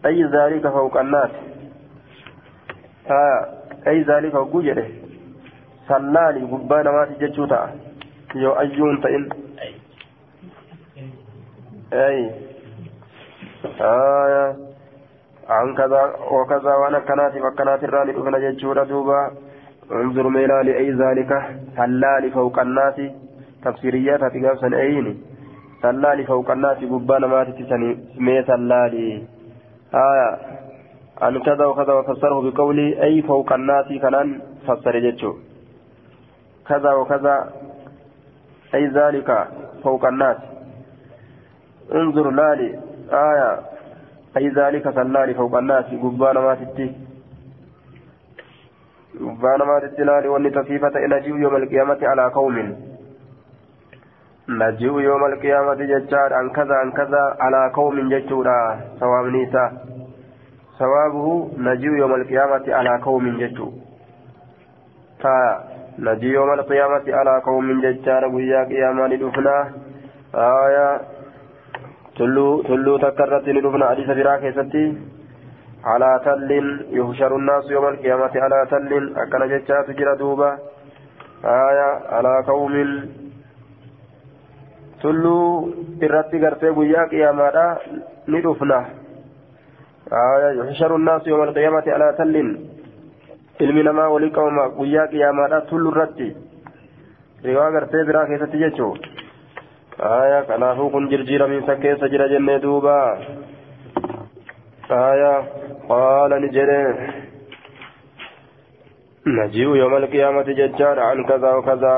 [0.07, 1.31] أي ذلك فوق الناس؟
[3.07, 5.00] ها أي ذلك فوق
[5.91, 7.61] جده سلالي قبانا ما تججوتا
[8.34, 9.26] yoo ayyuun ta'in.
[11.93, 12.30] أي
[13.80, 14.57] آية
[15.49, 19.30] عن كذا وكذا وأنا كنات فكنات الرالي فكنا جتشورا دوبا
[19.93, 21.32] انظر ميلا لأي ذلك
[21.76, 22.95] هلال فوق الناس
[23.64, 25.16] تفسيريات في قابسا أيني
[25.84, 29.22] هلال فوق الناس قبانا ما تتسني ميت هلالي
[29.95, 30.30] آية
[31.22, 35.50] عن كذا وكذا وفسره بقولي أي فوق الناس كنان فسر جتشو
[36.71, 37.37] كذا وكذا
[38.75, 39.49] أي ذلك
[39.85, 40.37] فوق الناس.
[41.95, 42.71] انظر لالي
[43.12, 43.51] آية
[44.37, 46.89] أي ذلك سلالي فوق الناس قبانا ما تتي.
[49.21, 52.57] قبانا ما تتي لالي واني تصيفة نجيو يوم القيامة على قوم.
[54.49, 59.64] نجيو يوم القيامة ججار عن كذا عن كذا على قوم ججورا سواب نيسا.
[60.79, 61.27] ثوابه
[61.59, 63.68] نجيو يوم القيامة على قوم ججو.
[65.99, 69.57] نجي يوم القيامة على قوم ججار ويا قياما ندفنا
[70.34, 70.88] آية
[72.16, 74.84] تلو تلو تكرت ندفنا حديث فراك ستي
[75.91, 76.51] على تل
[76.99, 80.51] يحشر الناس يوم القيامة على تل أكن ججار تجرى دوبا
[81.45, 82.74] آية على قوم
[85.03, 85.38] تلو
[86.07, 87.64] irratti gartee guyyaa qiyaamaadha
[88.30, 88.78] ni dhufna.
[90.59, 92.59] يحشر الناس يوم القيامة على تل
[93.65, 96.29] ilmi namaa walii qabama guyyaa qiyaamaadha tullu irratti
[97.45, 98.93] riwaa gartee biraa keessatti jechuu
[100.11, 102.95] aya kanaafuu kun jirjiiramiinsa keessa jira jennee duuba
[105.01, 105.33] aya
[105.89, 106.81] qaala ni jedhe
[109.27, 111.95] نجيء يوم القيامة ججار عن كذا وكذا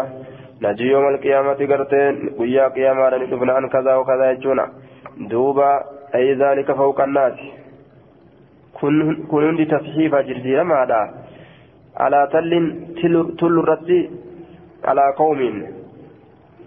[0.63, 4.67] نجيء يوم القيامة قرتين ويا قيامة نتفن عن كذا وكذا يجونا
[5.31, 5.73] دوبا
[6.15, 7.37] أي ذلك فوق الناس
[8.81, 8.97] كن
[9.31, 11.01] كن تصحيفة جرجيرة ماذا
[11.98, 12.52] على تل
[13.39, 13.91] تل الرد
[14.86, 15.39] على قوم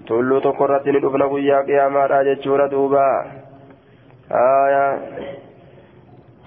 [0.08, 3.06] تل تقرت ندفن قيا قياما راجتشورا دوبا
[4.32, 4.86] آية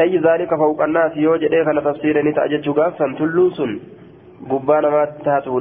[0.01, 3.61] أي ذلك فوق الناس يوجد إيه كان تفسير نتأجج قافا تلوس
[4.49, 5.59] قبانا ما تتاتو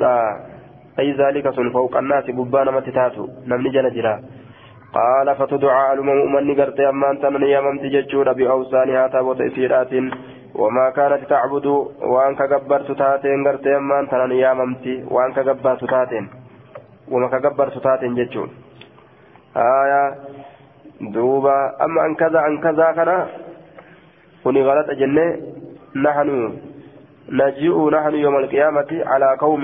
[1.00, 4.14] أي ذلك سن فوق الناس قبانا ما تتاتو نمني جل جرا
[4.98, 9.92] قال فتدعى المؤمن قرت أما أنت من يممت ججورا بأوسانها تابوت إسيرات
[10.57, 11.65] وما كانت تعبد
[12.01, 16.25] وان كغبرت تاتين غرتي أمان تنان ياممتي وان كغبرت تاتين.
[17.11, 18.49] وما كغبرت تاتين جچون
[19.57, 20.15] آية
[21.13, 21.57] دوبا.
[21.85, 23.27] أما أن كذا أن كذا كنا
[24.43, 25.27] كوني غلط جنة.
[25.95, 26.29] نحن
[27.29, 29.63] نجيء نحن يوم القيامة على قوم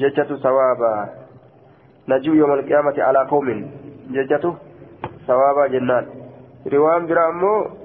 [0.00, 0.94] ججة ثوابا.
[2.08, 3.48] نجيء يوم القيامة على قوم
[4.10, 4.44] ججة
[5.26, 6.04] ثوابا جنان.
[6.72, 7.83] روان برامو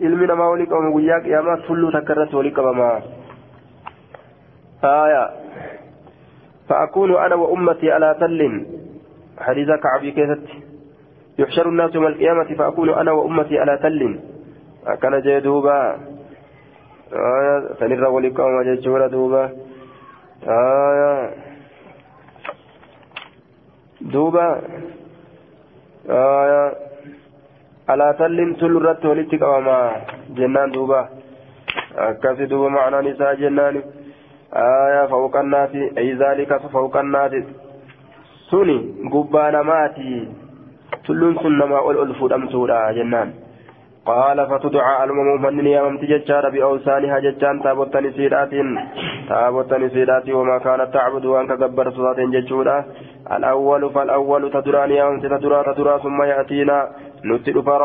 [0.00, 2.88] ilmi namaa walii qabama guyyaa qiyaamaa tulluu takka irratti walii qabama
[4.82, 5.24] haaya
[6.68, 8.66] فأكون أنا وأمتي على تل
[9.40, 10.44] حديث كعبي كيست
[11.38, 14.20] يحشر الناس يوم القيامة فأكون أنا وأمتي على تل
[14.86, 15.96] أكن جدوبا
[17.12, 19.44] آية سنرى ولقوم جدوبا دوبا
[20.48, 21.30] آية
[24.00, 24.60] دوبا
[26.10, 26.87] آية
[27.88, 29.78] على تل تلرت ولتك وما
[30.36, 31.08] جنان دوبا.
[31.96, 33.82] أكاسي دوبا معنى نساء جنان.
[34.52, 35.72] آية فوق الناس.
[35.98, 37.32] أي ذلك فوق الناس.
[38.50, 38.76] سني
[39.12, 40.28] قبان ماتي
[41.06, 43.30] تلون سنما أول ألفود أمسورا جنان.
[44.06, 48.52] قال فتدعى المؤمن من يامت ججار بأوسانها ججان تابوت نسيرات
[49.28, 52.84] تابوت نسيرات وما كانت تعبد وانك قبر صلاة ججورا.
[53.36, 56.78] الأول فالأول تدران يامت تدرى تدرى ثم يأتينا.
[57.24, 57.76] Nutti dhufa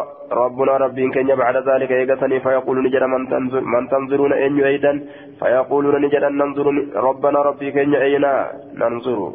[0.42, 5.02] rabbuna rabbiin keenya bacda zaalika eegatanii fayaquulu ni jedha man tanzuruuna eenyu eeydan
[5.40, 6.72] fayaquuluuna ni jedhan nanzuru
[7.08, 8.40] rabbana rabbii keenya eeynaa
[8.82, 9.28] nanzuru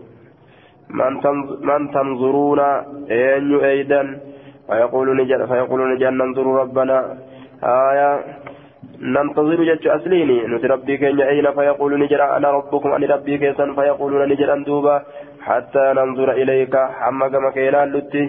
[1.69, 2.69] man tanzuruuna
[3.21, 4.09] eenyu eeydan
[4.69, 6.97] فيقول نجد فيقول نجد ننظر ربنا
[7.89, 8.11] آية
[9.15, 14.23] ننتظر جج أسليني نت ربي كين أين فيقول نجد أنا ربكم أني ربي كيسا فيقولون
[14.29, 14.97] نجد أندوبا
[15.49, 18.25] حتى ننظر إليك حمى كما كينا لتي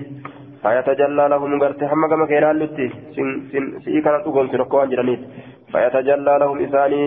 [0.63, 2.87] فيتجلى لهم غرتي حمى كما كينا لتي.
[3.15, 5.21] سن سن سي كانت تقول سنقوان جرانيت
[5.71, 7.03] فيتجلى لهم إساني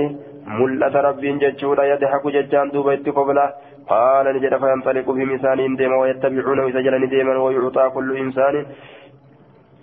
[0.58, 3.46] ملة ربي ججودا يضحك ججان دوبا اتقبلا
[3.90, 8.54] قال نجد فينطلق بهم إساني ديما ويتبعونه إذا جلني ديما ويعطى كل إنسان.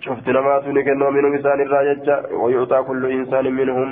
[0.04, 3.88] شفت نمات نكنو منهم إنسان الراججة ويعطى كل إنسان منهم.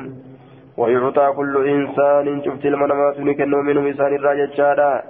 [0.81, 2.27] ويعطى كل إنسان.
[2.45, 5.03] شفت المنامات نكنو منهم إنسان الراججة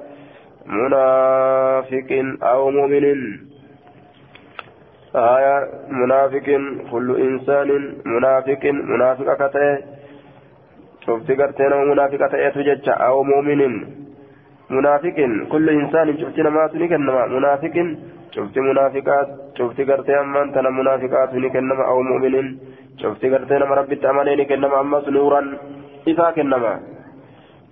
[0.67, 2.11] منافق
[2.43, 3.21] أو مؤمن.
[5.18, 6.48] آية منافق
[6.92, 7.70] كل إنسان
[8.06, 9.78] منافق منافق كتئ
[11.06, 13.62] شفت قرتين منافق تئ تججة أو مؤمن
[14.70, 15.18] منافق
[15.52, 17.76] كل إنسان شفت نمات نكنو منافق
[18.36, 19.28] شفت منافقات
[19.58, 22.48] شفت قرتي أمان تنا منافقات نكنما أو مؤمنين
[23.02, 25.42] شفت قرتي نما ربي تأماني نكنما أمس نورا
[26.12, 26.74] إذا كنما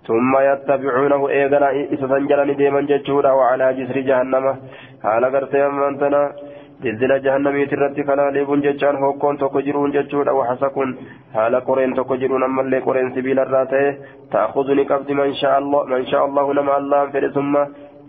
[0.08, 4.46] ثم يتبعونه إيغنا إذا سنجلني ديما جتشورا وعلى جسر جهنم
[5.04, 6.22] حالا قرتي أمان تنا
[6.83, 10.89] دلدل جهنميت الرد كلا ليبون جتشان هوكون توكو جرون جتشورا وحسكون
[11.35, 13.85] حالا قرين توكو جرون أما اللي قرين سبيل الراتي
[14.33, 17.55] تأخذني قبض من شاء الله من شاء الله نما الله ثم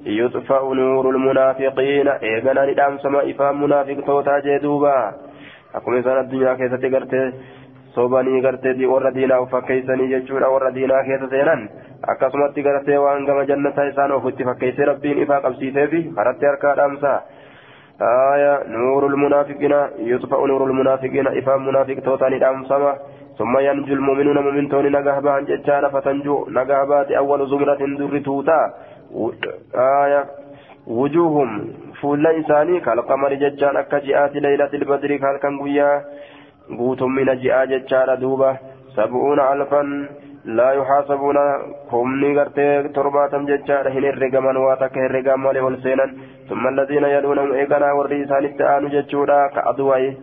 [0.06, 4.98] يطفأ نور المنافقين إيغانا ندام سما إفام منافق توتا جدوبا
[5.76, 7.24] أكم إنسان الدنيا كيسة تقرتي
[7.98, 11.64] sobanii gartee warra diinaa fakkeeysanii jechuudha warra diinaa keessa seenan.
[12.14, 17.14] Akkasumatti gartee waan gama jannataa isaan ofitti fakkeeysee rabbiin ifaa qabsiiseefi karatti harkaa dhaamsa.
[18.02, 22.96] آية نور المنافقين يطفأ نور المنافقين إفام منافق توتاني دامسما
[23.38, 28.74] ثم ينجو المؤمنون مؤمن توني نجاهبا عن جتشانا فتنجو نجاهبات أول زمرة در توتا.
[29.76, 30.26] آية
[30.88, 36.02] وجوههم فول إنساني كالقمر ججان أكا جئات ليلة البدر كالكن قويا
[36.78, 38.58] قوتم من جئا ججان دوبة
[38.96, 40.10] سبعون ألفا.
[40.48, 41.38] لا يحاسبون.
[41.92, 46.06] كمني غرتي ترباتم ججان هن الرقمان واتك الرقام والسينا
[46.50, 50.18] ثم الذين يلونهم إيقنا والرئيسان التآن ججودا كأدوائي.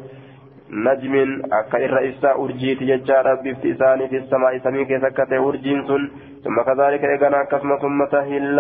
[0.75, 6.03] نجم أكا الرئيسة أرجيت ججارة بفت إساني في السماء سمي كيسكة أرجين سن
[6.45, 8.59] ثم كذلك إيغانا كسم ثم تهل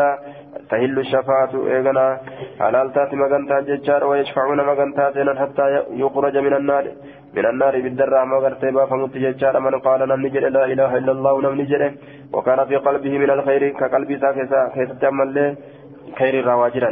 [0.70, 2.20] تهل الشفاعة إيغانا
[2.60, 4.58] حلال تاتي مغنتا ججار ويشفعون
[5.14, 5.66] زينا حتى
[6.02, 6.84] يخرج من النار
[7.36, 11.34] من النار بالدرع ما غرتبا فمت ججار من قال نم نجد لا إله إلا الله
[11.42, 11.82] نم نجد
[12.34, 15.56] وكان في قلبه من الخير كقلبي ساكسا كيس تعمل
[16.18, 16.90] خير رواجرا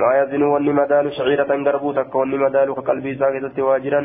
[0.00, 4.00] ما يزن وني مدال شعيرة غربو تكون مدال كقلبي ساكسة واجرا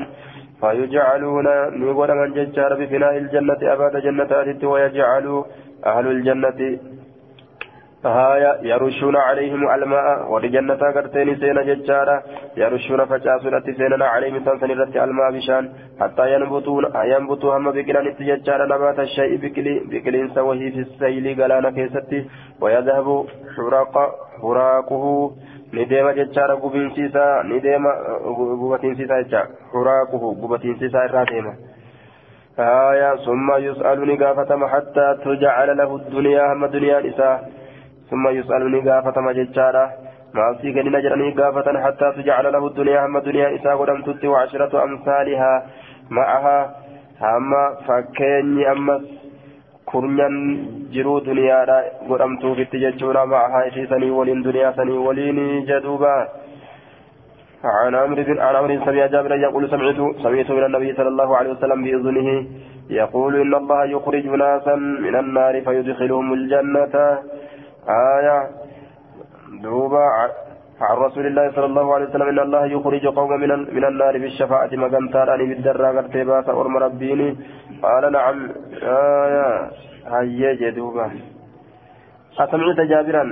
[0.64, 1.47] فيجعلون
[1.82, 5.43] نقول من ججار بفناء الجنة أباد جنة ويجعلوا
[5.86, 6.59] أهل الجنة
[8.05, 12.24] هايا يرشون عليهم الماء ولجنة قرتين سينا ججارة
[12.57, 15.64] يرشون فجاسونة سينا عليهم تنسن رت الماء بشان
[16.01, 19.34] حتى ينبتون ينبتوا هم بكلان ججارة نبات الشيء
[19.91, 22.20] بكلين سويه في السيل قلانا كيستي
[22.61, 23.07] ويذهب
[23.55, 23.95] حراق
[24.41, 25.05] حراقه
[25.74, 27.91] نديما ججارة قبنسيسا نديما
[28.62, 31.55] قبتنسيسا ججارة حراقه قبتنسيسا الراتيما
[32.59, 37.51] آية ثم يسألني قافتم حتى تجعل له الدنيا هم الدنيا نساء
[38.11, 39.91] ثم يسألني قافتم ججارة
[40.34, 45.66] ما سيك نجرني قافة حتى تجعل له الدنيا هم الدنيا نساء ولم تت وعشرة أمثالها
[46.11, 46.74] معها
[47.22, 47.53] هم
[47.86, 49.03] فكيني أمس
[49.94, 50.36] kurnyan
[50.94, 51.78] jiruu duniyaadha
[52.10, 53.26] godhamtuufitti jechuudha.
[53.36, 56.16] Ma'ahaa ishii sanii waliin duniyaa sanii waliin jedhuuba
[57.64, 61.52] عن عمرو بن عن عمرو سمع جابر يقول سمعت سمعت من النبي صلى الله عليه
[61.52, 62.30] وسلم بأذنه
[62.89, 66.96] يقول إن الله يخرج ناسا من النار فيدخلهم الجنة
[67.89, 68.50] آية
[69.64, 70.06] دوبا
[70.89, 74.69] عن رسول الله صلى الله عليه وسلم إن الله يخرج قوما من من النار بالشفاعة
[74.73, 77.29] مقنتار أن بالدرة قرتبات أرم ربيني
[77.84, 78.38] قال نعم.
[78.84, 79.47] آية
[80.13, 81.07] هيا جدوبا.
[82.39, 83.23] أسمعت جابرا.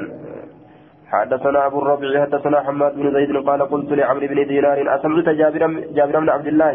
[1.11, 6.19] حدثنا أبو الربيع حدثنا حماد بن زيد قال قلت لعمرو بن دينار أسمعت جابرا جابر
[6.19, 6.73] بن عبد الله.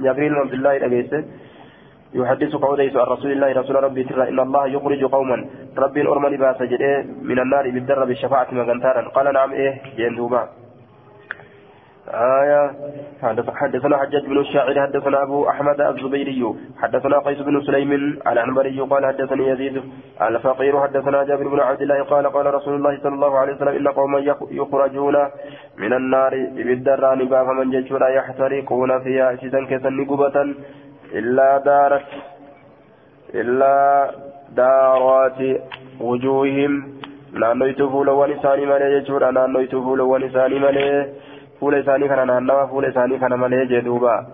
[0.00, 1.24] جابر بن عبد الله أبيته
[2.14, 5.46] يحدثك عديس عن رسول الله رسول ربي ترى إن الله يخرج قوما.
[5.78, 10.48] ربي أرمى لباس جدئ من النار بالدر بالشفاعة مغنتارا قال نعم إيه جندوبا
[12.10, 12.70] آية.
[13.54, 17.92] حدثنا حجاج بن الشاعر حدثنا أبو أحمد الزبيري حدثنا قيس بن سليم
[18.26, 19.82] العنبري قال حدثني يزيد
[20.22, 23.88] الفقير حدثنا جابر بن عبد الله قال قال رسول الله صلى الله عليه وسلم إن
[23.88, 24.18] قوما
[24.50, 25.16] يخرجون
[25.78, 30.54] من النار بالدران باب من ججورا يحترقون فيها شيئا كسن قبة
[31.12, 32.08] إلا دارت
[33.34, 34.10] إلا
[34.56, 35.40] دارات
[36.00, 37.00] وجوههم.
[37.32, 41.04] naannoytu fuulawwan isaanii malee jechuudha naannoytu fuulawwan isaanii malee
[41.58, 44.26] fuula isaanii kana naannawa fuula isaanii kana malee jedhuuba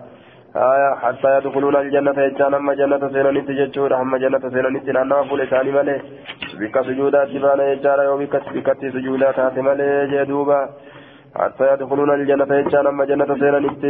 [1.01, 6.01] حتى يدخلون الجنة يجان أما جنة سينانيت جتشور أما جنة سينانيت نانا فول ثاني مالي
[6.59, 8.25] بك سجودات بان يجار يوم
[8.55, 10.59] بك سجودات هاتي مالي جدوبا
[11.35, 13.83] حتى يدخلون الجنة يجان أما جنة سينانيت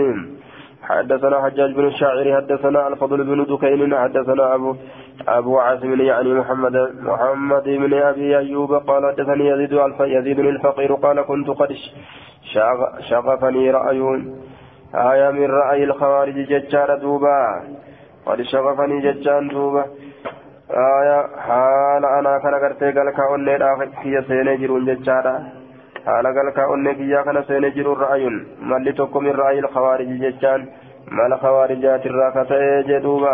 [0.89, 4.75] حدثنا حجاج بن الشاعر حدثنا الفضل بن دكين حدثنا أبو
[5.27, 11.49] أبو عاصم يعني محمد محمد بن أبي أيوب قال حدثني يزيد يزيد الفقير قال كنت
[11.49, 11.75] قد
[13.09, 14.01] شغفني رأي
[14.95, 17.63] آية من رأي الخوارج ججار دوبا.
[18.25, 19.85] قد شغفني ججان دوبا.
[20.71, 25.66] آية حال أنا كان قرتي قال كأني هي سيني جرون ججارا
[27.47, 30.67] seenee jiru ra'ayun malli tokko min ra'ayil khawaariji jechaan
[31.11, 33.33] mala khawaarijaatirraa ka ta'e jedhuuba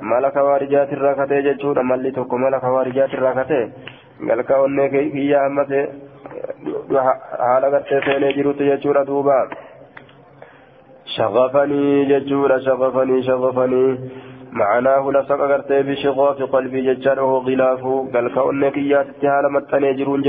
[0.00, 3.64] mala khawaarijaatirraa ka ta'e jechuudha malli tokko mala khawaarijaatirraa ka ta'e
[4.28, 5.66] galkaa onnee kiyyaa amma
[7.38, 9.38] haala gartee seenee jirutti jechuudha duuba
[11.16, 14.00] شغفني ججورا شغفني شغفني
[14.52, 17.82] معناه لسق غرتي بشغاف قلبي ججاره غلاف
[18.14, 20.22] قال كأنك يا تتهال متني جرون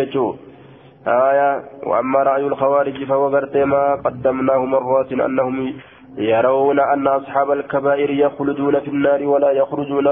[1.07, 3.29] آية وأما رأي الخوارج فهو
[3.65, 5.73] ما قدمناه مرات أنهم
[6.17, 10.07] يرون أن أصحاب الكبائر يخلدون في النار ولا يخرجون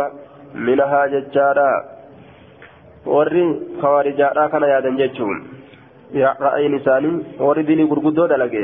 [0.56, 2.02] منها ججارا
[3.06, 3.44] warri
[3.82, 5.38] khawarijaadhaa kana yaadan jechuun
[6.14, 8.62] ra'ayin isaanii warri dilii gurguddoo dalage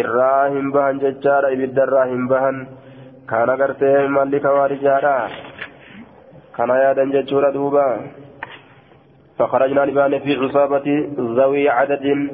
[0.00, 2.60] irraa hin bahan jechaadha ibiddarraa hin bahan
[3.32, 5.24] kana gartee malli khawarijaadhaa
[6.58, 7.86] kana yaadan jechuudha duuba
[9.38, 12.30] فخرجنا لبان في عصابة ذوي عدد.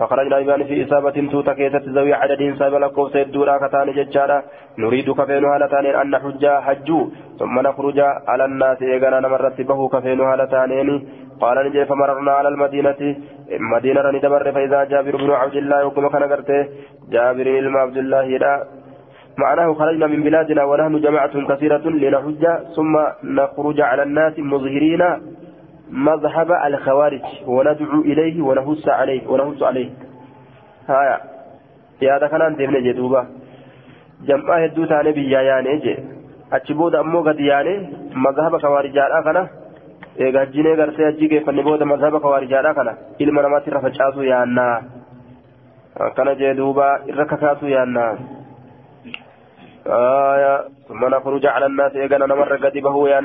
[0.00, 4.42] فخرجنا لبان في إصابة توتا كيست ذوي عدد سبب لكم سيدورا كتان ججارا
[4.78, 6.98] نريد كفينها لتانين أن نحج حجو
[7.38, 7.98] ثم نخرج
[8.28, 11.08] على الناس إيغانا نمرت به كفينها لتانين.
[11.40, 13.00] قال نجي فمررنا على المدينة.
[13.74, 16.22] مدينة ندبر فإذا جابر بن عبد الله وكما كان
[17.10, 18.64] جابر بن عبد الله لا
[19.38, 22.44] معناه خرجنا من بلادنا ونحن جماعة كثيرة لنحج.
[22.76, 22.94] ثم
[23.24, 25.02] نخرج على الناس مظهرين.
[25.90, 29.90] مذهب الخوارج وندعو إليه ونهس عليه ونهس عليه.
[30.88, 31.20] هايا.
[32.02, 33.26] يا ذا كان ديمنا جدوبا
[34.26, 35.98] جمعة هدو تاني بيا يعني جي
[36.52, 37.74] أتشبود أمو قد يعني
[38.14, 39.48] مذهب كان
[40.18, 44.82] eega hajjinee gartee hajjii geeffanne booda mazhaba kawaarijaadha kana ilma namaatti irra facaasuu yaannaa
[46.06, 48.16] akkana jee duuba irra kakaasuu yaannaa
[49.86, 53.20] آية ثم نخرج على الناس إيقنا نمر قد به يا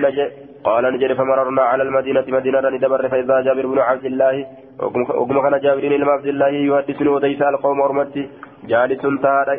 [0.64, 4.46] قال نجري فمررنا على المدينة مدينة ندبر فإذا جابر بن عبد الله
[5.20, 8.30] وكما كان جابر بن عبد الله يحدثني وديس القوم أرمتي.
[8.68, 9.02] جالس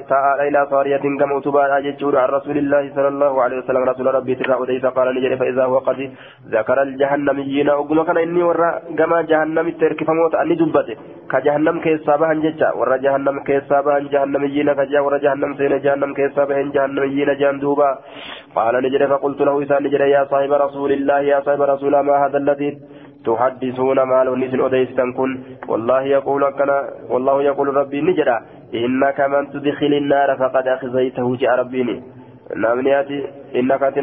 [0.08, 4.34] تعالى إلى صارية كما أتبع أججور عن رسول الله صلى الله عليه وسلم رسول ربي
[4.34, 6.10] ترى وديس قال نجري فإذا هو قد
[6.54, 10.96] ذكر الجهنميين وكما كان إني ورا كما جهنم ترك فموت أني دبته
[11.32, 17.90] كجهنم كيسابها جتا ورا جهنم كيسابها جهنميين كجا ورا جهنم سين جهنم كيسابها جهنميين جندوبا
[18.56, 22.38] قال نجري فقلت له إذا نجري يا صاحب رسول الله يا صاحب رسول ما هذا
[22.38, 22.70] الذي
[23.24, 25.30] تحدثون ما لو نزل أديستن كن.
[25.68, 26.76] والله يقول كنا
[27.08, 28.36] والله يقول ربي نجرا.
[28.74, 32.02] إنك من تدخل النار فقد أخزيته جاء ربيني
[32.56, 33.16] نمني أتي
[33.58, 34.00] إنك أتي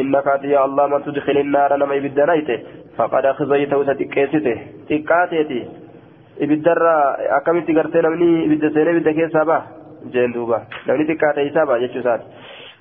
[0.00, 2.58] إنك أتي يا الله من تدخل النار نما يبدنيته
[2.96, 4.56] فقد أخزيته تتكيسته
[4.88, 5.62] تكاتيتي
[6.40, 9.66] ibiddarra akkamitti gartee namni ibidda seenee ibidda keessaa baha
[10.14, 12.26] jeen duuba namni xiqqaa ta'e isaa baha jechuu isaati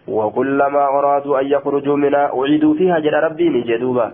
[0.07, 4.11] وكلما أرادوا أن يخرجوا منها أعيدوا فيها جل ربيني جدوبا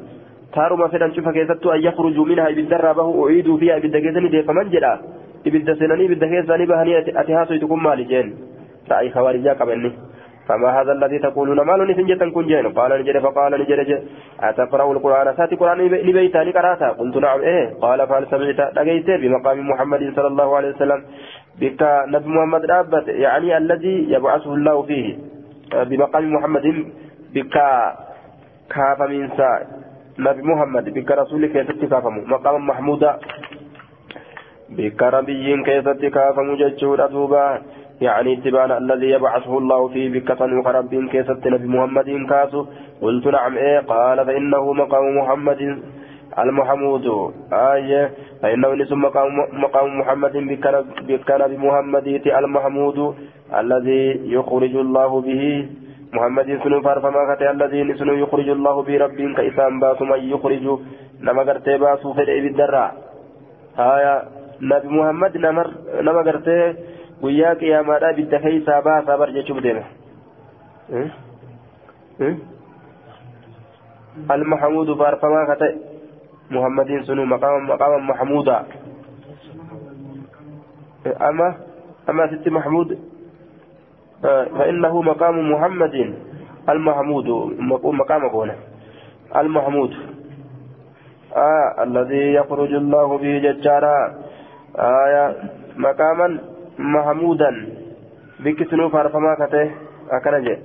[0.54, 4.70] تارما فدان شوف كيستو أن يخرجوا منها إبدا رابه أعيدوا فيها إبدا كيسني دي فمن
[4.70, 4.94] جدا
[5.48, 8.28] إبدا سنني إبدا كيسني بهني أتهاسو يتكون مالي جين.
[8.92, 9.92] رأي خوارجا قبلني
[10.48, 12.66] فما هذا الذي تقولون؟ ما لن سنجة كن جين.
[12.78, 14.04] قال نجد فقال نجد
[14.40, 17.66] أتقرأ القرآن؟ ساتي قرآن لبيتا لقراتا قلت نعم إيه.
[17.82, 21.00] قال فهل سمعت؟ لقيت بمقام محمد صلى الله عليه وسلم.
[21.62, 21.82] بك
[22.14, 25.08] نبي محمد رابت يعني الذي يبعثه الله فيه.
[25.90, 26.66] بمقام محمد
[27.34, 27.56] بك
[28.74, 29.68] كاف من ساء
[30.20, 33.12] نبي محمد بك رسولك يتكافم مقام محمودا
[34.78, 37.46] بك ربي كيست كافم ججور أدوبا
[38.02, 42.62] يعني اتباع الذي يبعثه الله فيه بكة وخرب كيست نبي محمد كاسو
[43.02, 45.62] قلت نعم إيه قال فإنه مقام محمد
[46.44, 47.06] المحمود
[47.54, 48.12] آية
[48.42, 49.28] فإنه نسم مقام,
[49.64, 50.36] مقام محمد
[51.10, 52.08] بك نبي محمد
[52.42, 52.98] المحمود
[53.62, 54.04] الذي
[54.36, 55.44] يخرج الله به
[56.14, 60.66] محمد سنو فارفما كتي الذي سنو يخرج الله به رب كإسان باس من يخرج.
[61.22, 62.92] نما قرتي باسو فدعي بالدراء
[63.80, 64.24] آية
[64.62, 65.68] نبي محمد نمر
[66.02, 66.58] نما قرتي
[67.22, 69.84] guyyaa qiyaamaadhaa bidda keeysaa baasaa bar jechuuf deeme
[74.32, 75.74] المحمود فارفما كتئ
[76.52, 78.58] محمد سنو مقام مقام محمودا.
[81.22, 81.48] أما
[82.10, 82.90] أما ست محمود.
[84.24, 86.14] فإنه مقام محمد
[86.70, 87.30] المحمود
[87.84, 88.56] مقام كونه
[89.36, 89.92] المحمود.
[91.36, 93.98] آه الذي يخرج الله به ججارا.
[94.76, 95.36] آية
[95.78, 96.28] مقاما
[96.80, 97.52] محمودا.
[98.40, 99.72] بكسنو فارفما كته
[100.12, 100.56] أكنجي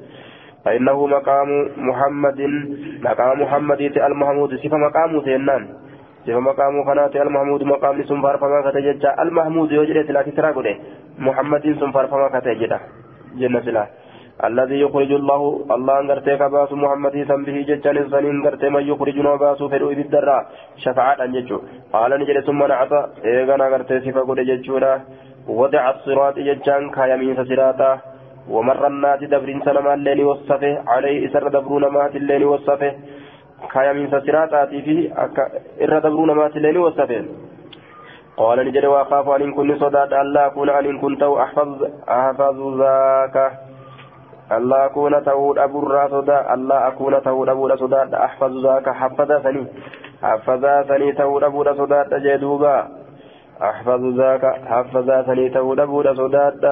[0.64, 2.40] فإنه مقام محمد
[3.05, 4.50] مقام محمد المحمود.
[4.57, 5.62] صفة مقام سينان
[6.26, 7.62] صفة مقام خنات المحمود.
[7.62, 10.78] مقام سن فارفما كته المحمود يوجد لا تترى
[11.18, 12.80] محمد سن فارفما كته جدا.
[13.41, 13.85] جنة سلا
[14.49, 15.43] الذي يخرج الله
[15.76, 20.43] الله انغرتي كباس محمد سنبه ججان سنين غرتي من يخرجنا باس فدو بالدراء
[20.85, 21.59] شفاعة ججو
[21.93, 24.95] قال نجد ثم نعطى ايغانا غرتي صفة قد ججورا
[25.61, 27.91] وضع الصراط ججان كايمين سراتا
[28.55, 32.93] ومر الناس دبر سنما الليل وصفه عليه إسر دبرون مات الليل وصفه
[33.72, 34.95] كايمين سراتا في
[35.85, 37.20] إر دبرون مات الليل وصفه
[38.37, 43.37] قال نجد وأخاف أن كن صداد ألا أكون أن كنت أحفظ أحفظ ذاك.
[44.53, 48.89] ألا أكون تود أبو الراسودا ألا أكون تود أبو الراسودا أحفظ ذاك.
[48.89, 49.66] حفظ ثني
[50.22, 53.05] حفظ ثني تود أبو الراسودا جدوبا
[53.62, 56.66] أحفظ ذاك حفظ ثني تود أبودا صداد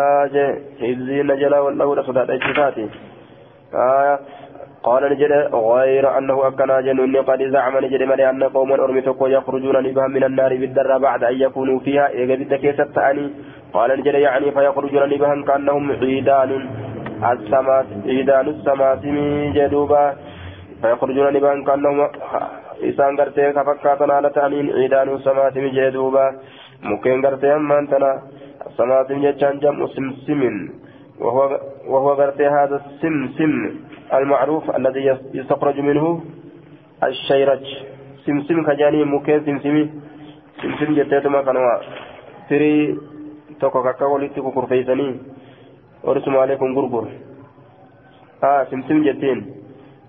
[0.81, 2.91] حفظي نجلا والأبودا صداد إجتفاتي
[3.75, 4.19] آية.
[4.83, 10.07] قال نجد غير أنه أكنا جنون قد زعم نجد من أن قوما أرمتك يخرجون نبها
[10.09, 12.09] من النار بالدر بعد أن يكونوا فيها.
[12.09, 13.30] إيجابت كيسة تأني
[13.74, 16.51] قال نجد يعني فيخرجون نبها كأنهم عيدان.
[17.33, 19.16] السماس عيدان السماسم
[19.57, 20.05] جدوبا.
[20.83, 21.99] فيخرجون نبها كأنهم
[22.89, 24.66] إسان قرتي كفكاتنا لتأنين.
[24.78, 26.26] عيدان السماسم جدوبا.
[26.83, 28.12] مكين غرتي أمان تنا
[28.66, 29.87] الصلاة جتان جمع
[31.20, 31.61] وهو
[31.93, 33.53] وهو غرتي هذا السمسم.
[34.13, 35.03] المعروف الذي
[35.35, 36.21] يستخرج منه
[37.05, 37.65] الشيرج.
[38.27, 39.85] سمسم كجاني مكين سمسمي.
[40.63, 41.81] سمسم جتيتما كانوا
[42.49, 42.99] تري
[43.61, 45.21] tokko kakka walitti kukurfeeysanii
[46.03, 47.07] orisumaalee kun gurgur
[48.43, 49.41] haa simsim jettiin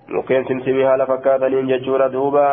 [0.09, 2.47] mukkeen simsimii haala fakkaataniin jechuudha duuba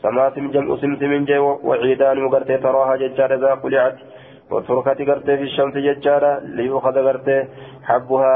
[0.00, 3.96] سماسم جمع سمسم جي وعيدان وقرتي تراها ججارة ذا قلعت.
[4.50, 6.32] وتركت قرتي في الشمس ججارة.
[6.56, 7.38] ليؤخذ قرتي
[7.84, 8.34] حبها.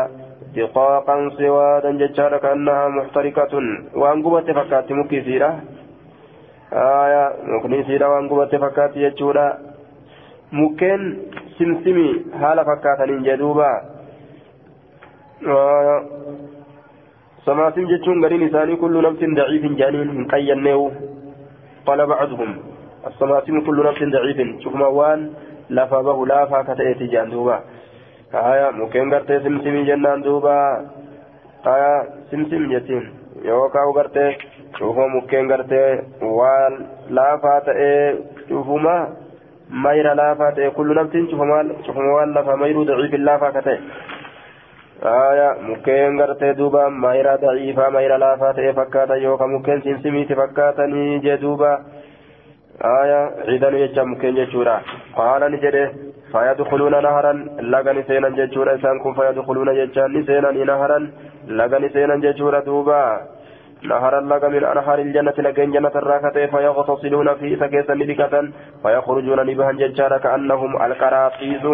[0.56, 3.54] دقاقا سوادا ججارة كأنها محترقة
[4.00, 5.50] وأنقبت فكات مكي سيرة
[6.72, 9.48] آية مكني سيرة وأنقبت فكات يجورا
[10.52, 11.00] مكين
[11.58, 12.08] سمسمي
[12.40, 13.72] حال فكات جدوبا
[15.46, 15.96] آية
[17.46, 20.80] سماسم جتشون قرين إساني كل نفس ضعيف جانين من قينه
[21.86, 22.50] قال بعضهم
[23.06, 24.38] الصماسم كل نفس ضعيف.
[24.62, 25.20] شوف موان
[25.70, 27.60] لفا به لافا كتأتي جان دوبا
[28.34, 30.56] آية مكين قرتي سمسمي جنان دوبا
[31.66, 31.94] آية
[32.30, 33.04] سمسم جتين
[33.44, 34.36] يوكاو قرتي
[34.78, 36.72] شوفوا مكين قرتي وان
[37.10, 38.18] لافا تأي
[38.48, 39.06] شوفوا
[39.70, 41.30] مايرا لافا تأي كل نفس
[41.86, 43.78] شوفوا موان لفا ميرو ضعيف لافا كتأي
[45.02, 51.72] آية مكين غرتي دوبا مايرا ضعيفة مايرا لافا تئ فكاتا يوكا مكين سمسميتي فكاتني جدوبا
[52.84, 54.80] آية عيدان يجا مكين جتشورا
[55.16, 55.92] قال نجده
[56.34, 57.32] فيدخلون نهرا
[57.72, 60.98] لغني سينا جتشورا إسان كن فيدخلون جتشان نسينا نهرا
[61.58, 63.02] لغني سينا جتشورا دوبا.
[63.90, 68.34] نهرا لغا من أنهار الجنة لغن جنة الراكة فيغتصلون في سكيسا ندكة
[68.82, 71.64] فيخرجون نبها جتشارا كأنهم القراطيس.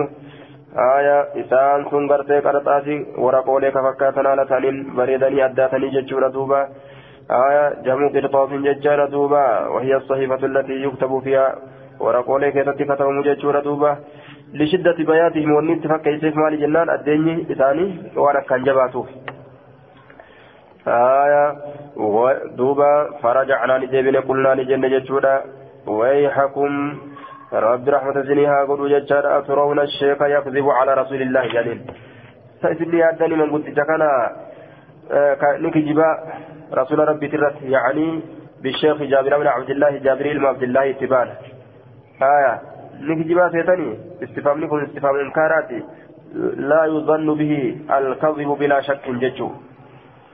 [0.96, 6.60] آية إسان سن غرتي قرطاسي ورقولي كفكاتنا على تانين بريدني أداتني ججورة دوبا.
[7.46, 9.44] آية جمع قرطاس ججارة دوبا
[9.74, 11.46] وهي الصحيفة التي يكتب فيها
[12.00, 13.92] ورقولي كتبت كتب ججورة دوبا.
[14.54, 17.86] لشدة بياتهم ونين تفكي سيف مالي جنان الدنيا إساني
[18.16, 19.08] وأنا كان جباتوف
[20.88, 21.44] آية
[22.56, 22.92] دوبا
[23.22, 25.34] فرجعنا نجيبنا قلنا نجن جتشودا.
[25.86, 26.98] ويحكم
[27.52, 31.80] رب رحمة زنيها قلوا جتشادا أترون الشيخ يكذب على رسول الله جليل.
[32.62, 34.10] سيسلي أدني من قلت جكنا
[35.64, 36.08] نكجبا
[36.74, 38.20] رسول ربي ترت يعني
[38.62, 41.28] بالشيخ جابر بن عبد الله جابر بن عبد الله اتبان
[42.22, 42.54] آية
[43.00, 43.88] نكجبا سيتني
[44.24, 45.80] استفهام نكون استفهام إنكاراتي
[46.70, 47.52] لا يظن به
[47.96, 49.50] الكذب بلا شك جتشو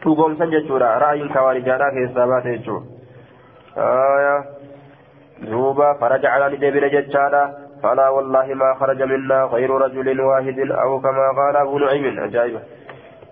[0.06, 2.84] dhugoomsan jechuudha ra'ayiin kawaarijaadhaa keessaa baate jechuudha
[5.50, 7.44] duuba faraja calaani deebine jechaadha
[7.82, 12.20] فلا والله ما خرج منا غير رجل واحد أو كما قال أبو نعيم.
[12.20, 12.60] عجائبة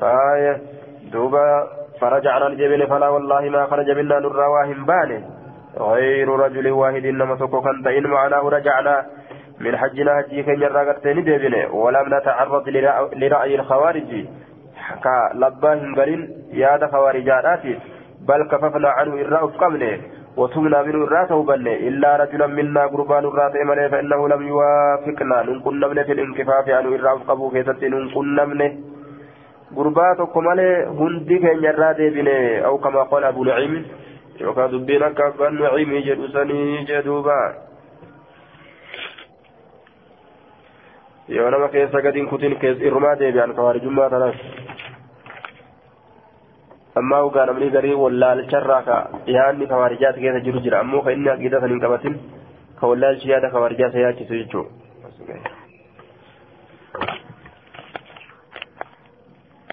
[0.02, 0.60] آية.
[1.12, 1.68] دوبا
[2.00, 5.22] فرجعنا الجبل فلا والله ما خرج منا نر واهم بانه.
[5.80, 9.06] غير رجل واحد إنما سكوكا إن معناه رجعنا
[9.64, 12.68] من حجنا هجي كن يراغتين ديبنه ولم نتعرض
[13.20, 14.10] لرأي الخوارج.
[15.04, 16.20] كلبا هنغرين
[16.52, 17.72] ياد خوارجاتي
[18.28, 19.92] بل كففنا عنه إراء قمنه
[20.36, 25.36] وتمنا منه إراء توبنه إلا رجلا منا قربان إراء إمنه فإنه لم يوافقنا.
[25.48, 28.70] ننقل نمنه في الانكفاف عنه إراء قبو كيست ننقل نمنه
[29.74, 33.84] gurbaa tokko malee hundi keenya irraa deebine au kama qala abu naciim
[34.40, 37.38] yookaan dubbiin akka abbaan naciimii jedhu sanii jedhuuba
[41.28, 42.56] yoo nama keessa gadiin kutin
[42.88, 44.36] irrumaa deebi'an kawaarijummaa tanas
[47.02, 48.96] ammaa ugaa namni garii wallaalcharraa ka
[49.36, 52.18] yaadni kawaarijaata keessa jiru jira ammoo ka inni aqiida san hin qabatin
[52.80, 55.63] ka wallaalchi yaada kawaarijaata yaachisu jechuudha